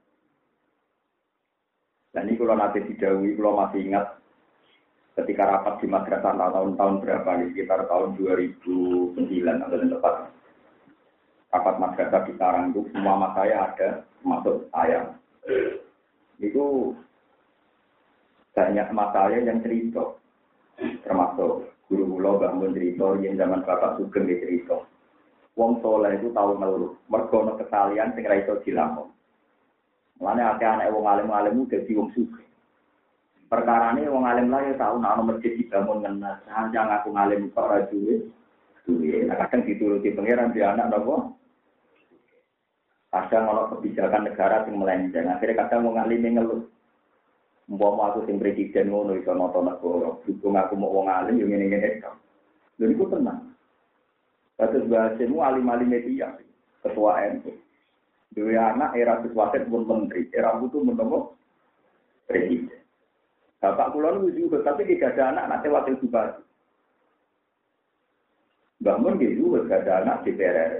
[2.15, 4.07] Dan ini kalau nanti didawi, kalau masih ingat
[5.19, 9.19] ketika rapat di madrasah tahun-tahun berapa sekitar tahun 2009
[9.67, 10.15] atau tepat.
[11.51, 13.89] Rapat madrasah di Tarang itu semua saya ada
[14.23, 15.11] masuk saya.
[16.39, 16.95] Itu
[18.55, 20.15] banyak mas saya yang cerita.
[21.03, 24.83] Termasuk guru guru bangun cerita yang zaman bapak sugeng di cerita.
[25.55, 26.95] Wong soleh itu tahu ngeluh.
[27.11, 29.15] Mergono kesalian sing ra iso dilamun
[30.23, 32.47] Mulane akeh anak wong alim-alim dadi wong sugih
[33.51, 36.43] perkara ini wong alim lah ya tahu nak masjid dibangun ngenas
[36.75, 38.27] jangan aku ngalim kok ora duwe
[39.31, 41.39] nah, kadang dituruti pangeran di anak nopo
[43.15, 45.31] kadang ono kebijakan negara sing melenceng.
[45.31, 46.67] Akhirnya kadang wong alim ngeluh.
[47.71, 52.03] Mbak aku sing presiden ngono iso noto negara dukung aku mau wong alim yo ngene-ngene
[52.03, 52.15] kok
[52.83, 53.55] lha iku tenang.
[54.59, 56.31] Kasus bahasemu alim-alim media,
[56.83, 57.55] ketua NU.
[58.35, 61.31] Dua anak era sesuatu pun menteri, era itu menemu
[62.27, 62.83] presiden.
[63.63, 66.43] Bapak kula niku juga, tapi tidak ada anak nanti wakil bupati.
[68.85, 70.73] Bangun di juga tidak ada anak di PRR.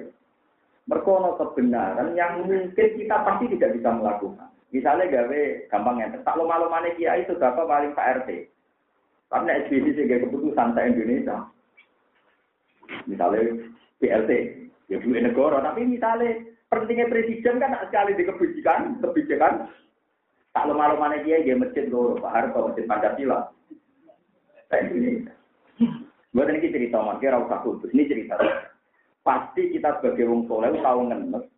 [0.85, 4.53] Merkono kebenaran yang mungkin kita pasti tidak bisa melakukan.
[4.69, 5.43] Misalnya gawe
[5.73, 8.53] gampang yang tak lo malu mana kiai itu bapak paling Pak RT.
[9.33, 11.37] Karena SBC sebagai keputusan sa Indonesia.
[13.09, 13.65] Misalnya
[14.03, 14.31] BLT,
[14.93, 15.65] ya bu negara.
[15.65, 16.43] Tapi misalnya
[16.75, 19.71] pentingnya presiden kan sekali di kebijakan, kebijakan
[20.55, 23.51] Tak malu mana dia dia masjid loro, Pak Harto masjid Pancasila.
[26.31, 27.91] Buat ini cerita mungkin rauh kudus.
[27.91, 28.39] Ini cerita.
[29.27, 31.51] Pasti kita sebagai wong soleh tahu ngenes.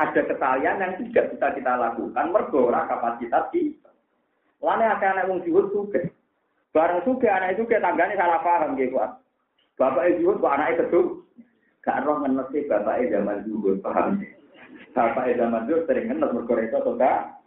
[0.00, 3.92] Ada kesalahan yang tidak bisa kita lakukan mergora kapasitas kita.
[4.64, 6.08] Lane akan anak wong juhud suge.
[6.72, 8.96] Barang suge anak itu ke tanggane salah paham gitu.
[9.76, 11.20] Bapak juhud kok anaknya teduh.
[11.86, 14.18] Gak roh ngenes sih bapak zaman juhud paham.
[14.90, 17.38] Bapak zaman juhud sering ngenes mergora itu enggak.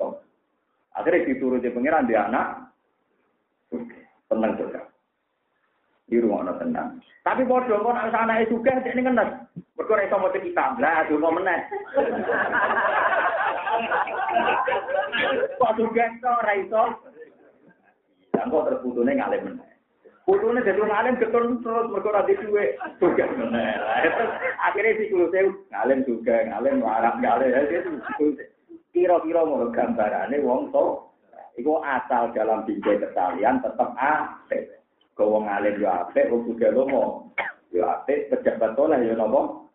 [0.95, 2.71] Akhirnya dituruti pengiran di anak.
[4.31, 4.87] Tenang juga.
[6.07, 7.03] Di rumah ada tenang.
[7.21, 9.45] Tapi bodoh kok nak sana itu juga ini kan
[9.77, 11.63] Berkora itu mau kita lah, tuh mau menang.
[15.55, 16.83] Kok juga itu raiso.
[18.35, 19.61] Dan kok terputusnya ngalim.
[20.29, 23.25] Putune jadi ngalim getun terus berkora di duwe juga
[24.61, 25.25] Akhirnya si kulo
[25.73, 27.97] ngalim juga ngalim larang ngalim.
[28.93, 31.01] Kira-kira mau gambarannya wong to,
[31.57, 34.69] itu asal dalam bingkai kesalian tetap apik.
[35.17, 37.33] Kau wong alim yo apik, wong juga lomo.
[37.73, 39.65] Yo apik, pejabat toleh yo nopo.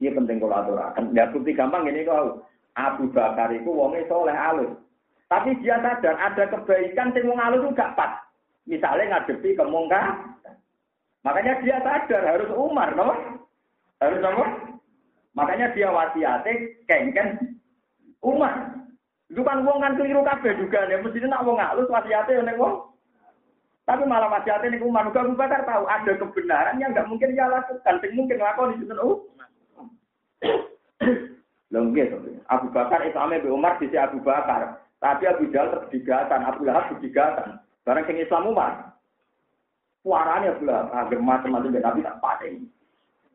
[0.00, 1.12] Ini penting kalau aturakan.
[1.12, 2.48] Ya bukti gampang ini kau.
[2.80, 4.72] Abu Bakar itu wongnya soleh alus.
[5.28, 8.31] Tapi dia sadar ada kebaikan sing wong alus itu gak pas.
[8.66, 10.38] Misalnya ngadepi kemungkaran.
[11.22, 13.14] Makanya dia sadar harus Umar, no?
[14.02, 14.46] Harus apa?
[15.38, 16.52] Makanya dia wasiatnya
[16.90, 17.58] kengken
[18.22, 18.74] Umar.
[19.30, 21.00] Itu kan wong kan keliru kabeh juga ya.
[21.00, 22.90] Mesti nak wong halus wasiate nek wong.
[23.86, 27.48] Tapi malah wasiate nek Umar juga Abu Bakar tahu ada kebenaran yang nggak mungkin dia
[27.48, 27.94] lakukan.
[28.02, 28.94] Sing mungkin lakon di situ.
[31.72, 32.06] Lho nggih
[32.50, 34.84] Abu Bakar itu ame Umar di Abu Bakar.
[35.02, 37.58] Tapi Abu Jahal terdigatan, Abu Lahab terdigatan.
[37.82, 38.94] Barang sing Islam Umar.
[40.02, 42.66] Suaranya Lahab, agar macam-macam tapi tak paten.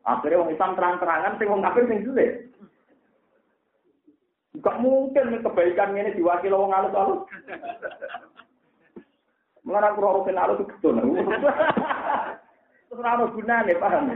[0.04, 2.48] Akhirnya wong Islam terang-terangan, sing wong kafir sing sulit.
[4.60, 7.24] Gak mungkin kebaikan ini diwakil orang alus-alus.
[9.64, 10.88] Mengenai aku rukin alus itu.
[12.88, 14.08] Terus ada gunanya, paham?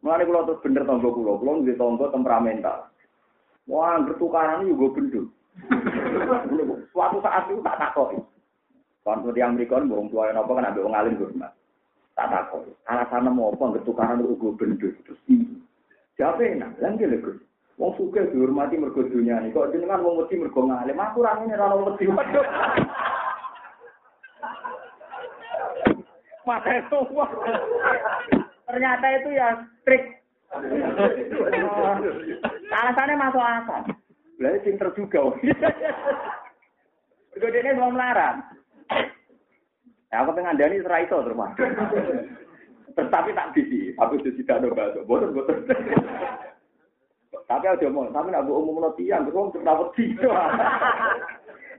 [0.00, 2.88] Mengenai kalau terus bener tonggo kulo, kulo nggak tonggo temperamental.
[3.68, 5.26] Wah, bertukaran juga gendut.
[6.92, 8.16] Suatu saat itu tak takoi.
[9.06, 11.30] Kalau yang berikan, bohong tua yang apa kan ada orang alim gue
[12.16, 12.72] Tak takoi.
[12.90, 14.94] Alasannya mau apa, bertukaran itu gue gendut.
[15.06, 15.20] Terus
[16.16, 16.80] Siapa enak?
[16.80, 17.36] Lagi lho
[17.76, 19.52] Wong suka dihormati mergo dunia ini.
[19.52, 20.96] Kok jenengan wong wedi mergo ngalim.
[20.96, 22.08] Aku ra ngene ra wedi.
[22.08, 22.40] Waduh.
[26.48, 26.98] Mata itu
[28.64, 30.24] Ternyata itu ya trik.
[32.80, 33.84] Alasannya masuk akal.
[34.36, 35.32] Lah sing terjuga.
[37.32, 38.44] Mergo dene wong melarang.
[40.12, 41.50] Ya aku pengen ndani ora iso terus.
[42.96, 45.00] Tetapi tak bisi, aku sudah tidak ada bahasa.
[45.04, 45.68] Boten, boten.
[47.46, 50.04] Tapi aja mau, tapi nak umum no tiang, terus wong cepet wedi.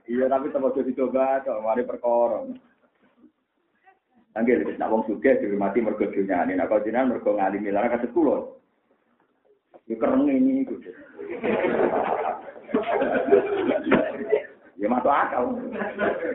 [0.07, 2.47] Iya tapi aja dicoba, kok mari perkara.
[4.39, 8.15] Anggil wis nak wong sugih dihormati mergo dunyane, nek kok jenengan mergo ngalimi lan kados
[8.15, 8.37] kula.
[9.87, 10.75] Ya kereng ini iku.
[14.77, 15.57] Ya masuk akal.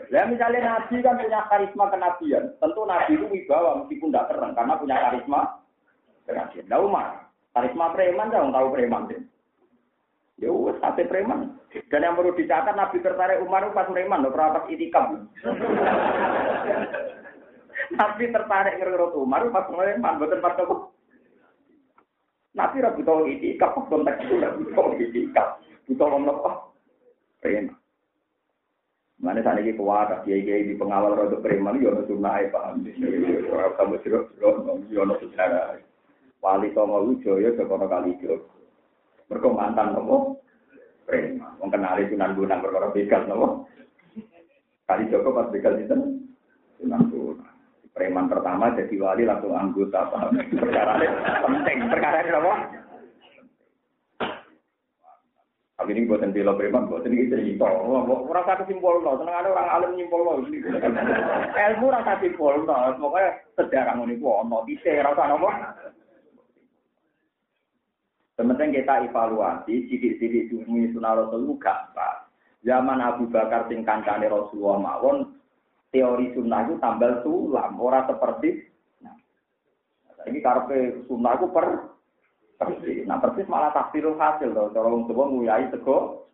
[0.08, 2.44] Ya misalnya Nabi kan punya karisma kenabian.
[2.58, 5.40] Tentu Nabi itu wibawa meskipun tidak keren karena punya karisma
[6.24, 6.66] kenabian.
[6.66, 7.06] Nah Umar,
[7.52, 9.20] karisma preman dong tahu preman deh.
[10.40, 11.60] Ya wes sate preman.
[11.92, 15.28] Dan yang perlu dicatat Nabi tertarik Umar pas preman loh, pas itikam.
[17.92, 20.56] Nabi tertarik ngerut Umar pas preman, bukan pas.
[22.52, 25.56] Nabi rabu tahu itikam, konteks itu rabu tahu itikam.
[25.88, 26.52] Butuh ngomong apa?
[27.40, 27.74] Preman.
[29.22, 32.82] Mana sana ini kuat, kiai kiai di pengawal roda preman, yono sunnah paham.
[32.84, 34.10] Kamu sih
[34.90, 35.78] yono sejarah.
[36.42, 38.34] Wali Songo Wijoyo sekono kali itu.
[39.30, 40.42] Mereka mantan nopo
[41.06, 41.54] preman.
[41.62, 43.70] Wong kenali Sunan Gunung perkara begal nopo.
[44.90, 45.96] Kali Joko pas begal itu
[46.82, 47.41] Sunan Gunung.
[47.92, 50.32] Preman pertama jadi wali langsung anggota paham.
[50.32, 50.96] Perkara
[51.44, 51.78] penting.
[51.92, 52.52] Perkara ini nopo.
[55.76, 57.68] Tapi ini buatan bela preman, buatan ini cerita.
[57.68, 60.40] Orang satu simpul no, seneng ada orang alim nyimpul no.
[60.40, 63.30] Ilmu orang satu simpul no, pokoknya
[63.60, 65.50] sejarah ini no, bisa rasa nopo.
[68.40, 71.76] Sementing kita evaluasi, sidik-sidik dumi sunnah Rasul itu.
[72.64, 75.34] Zaman Abu Bakar sing kancane Rasulullah mawon,
[75.92, 78.64] teori sunnah itu tambal sulam, ora seperti
[79.04, 79.14] nah.
[80.24, 81.66] Ini karpe sunnah itu per
[82.56, 83.04] persis.
[83.04, 84.72] Nah persis malah tafsirul hasil loh.
[84.72, 86.26] Cara wong tua nguyai tego.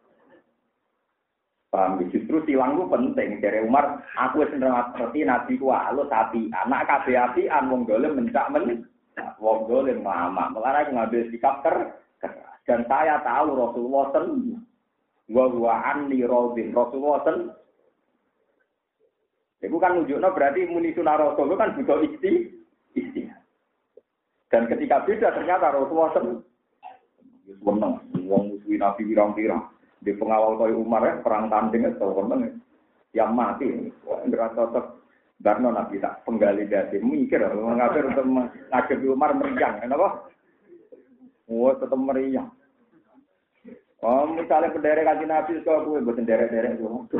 [1.68, 3.44] Paham justru silang itu penting.
[3.44, 6.48] Dari Umar, aku wis ngerti nabi ku alus api.
[6.64, 8.88] Anak kabeh api an wong dolim mencak men.
[9.36, 10.48] Wong dolim mama.
[10.48, 11.98] Mengarah ngambil sikap ter
[12.68, 14.60] dan saya tahu Rasulullah sen
[15.32, 17.48] wa wa anni Rasulullah sen
[19.58, 22.54] Itu kan nunjukno berarti muni sunah Rasul kan butuh isti
[22.94, 23.26] isti.
[24.48, 26.26] Dan ketika beda ternyata Rasulullah sen
[27.58, 27.92] seneng
[28.24, 29.62] wong musuhi Nabi pirang-pirang.
[29.98, 32.62] Di pengawal kaya Umar ya, perang tanding itu seneng
[33.18, 33.90] yang mati.
[34.06, 34.86] Wah, enggak cocok.
[35.38, 40.26] Karena Nabi tak penggali dasi mikir, mengapa untuk mengakhiri Umar meriang, kenapa?
[41.46, 42.50] Wah, tetap meriang.
[43.98, 46.86] Oh, misalnya bendera kaji Nabi, kalau gue buat derek-derek itu.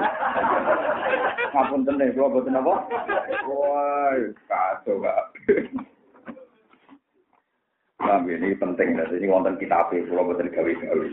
[1.50, 2.74] Ngapun tenang, gue buat apa?
[3.50, 4.14] Wah,
[4.46, 5.22] kacau gak.
[7.98, 11.06] Nah, ini penting, ini wonten kitab itu, kalau buat gawe-gawe.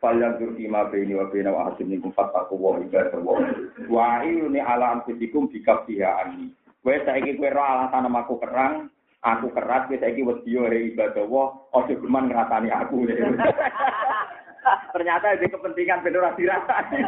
[0.00, 3.36] Falyan tur ima bini wa bina wa hasim nikum fataku wa ibadah wa
[3.84, 6.56] wa ini ala anfusikum bikabdiha ani.
[6.80, 8.88] Kowe saiki kowe ro alasan aku kerang,
[9.20, 13.04] aku keras kowe saiki wedi yo ibadah wa aja geman ngrasani aku.
[14.94, 16.98] Ternyata itu kepentingan ben ora dirasani.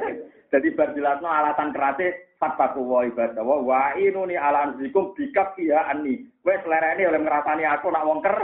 [0.52, 6.26] Jadi bar jelasno alasan kerase fataku wa ibadah wa wa ini ala anfusikum bikabdiha ani.
[6.42, 8.36] Kowe selerene oleh ngrasani aku nak wong ker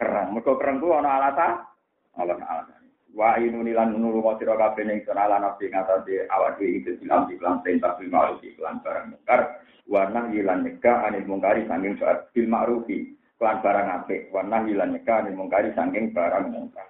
[0.00, 0.32] kerang.
[0.32, 1.50] Mergo kerang ku ana alasan
[2.16, 2.82] alasan-alasan.
[3.12, 7.28] wa inuni lan nulu wa sira kabeh ning ala nafsi ngatasi awak dhewe iki silam
[7.28, 9.40] di lan perintah bil ma'ruf iklan barang mungkar
[9.84, 14.72] wa nahi lan nyegah anil mungkari saking saat bil ma'rufi lan barang apik wa nahi
[14.72, 16.88] lan anil mungkari saking barang mungkar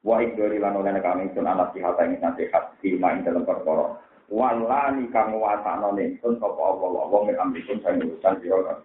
[0.00, 4.00] wa ikdori lan kami sun anak sihat ing nasihat di main dalam perkara.
[4.30, 8.80] Walani kang wasana ning sun Allah wa min amrikum sang urusan sira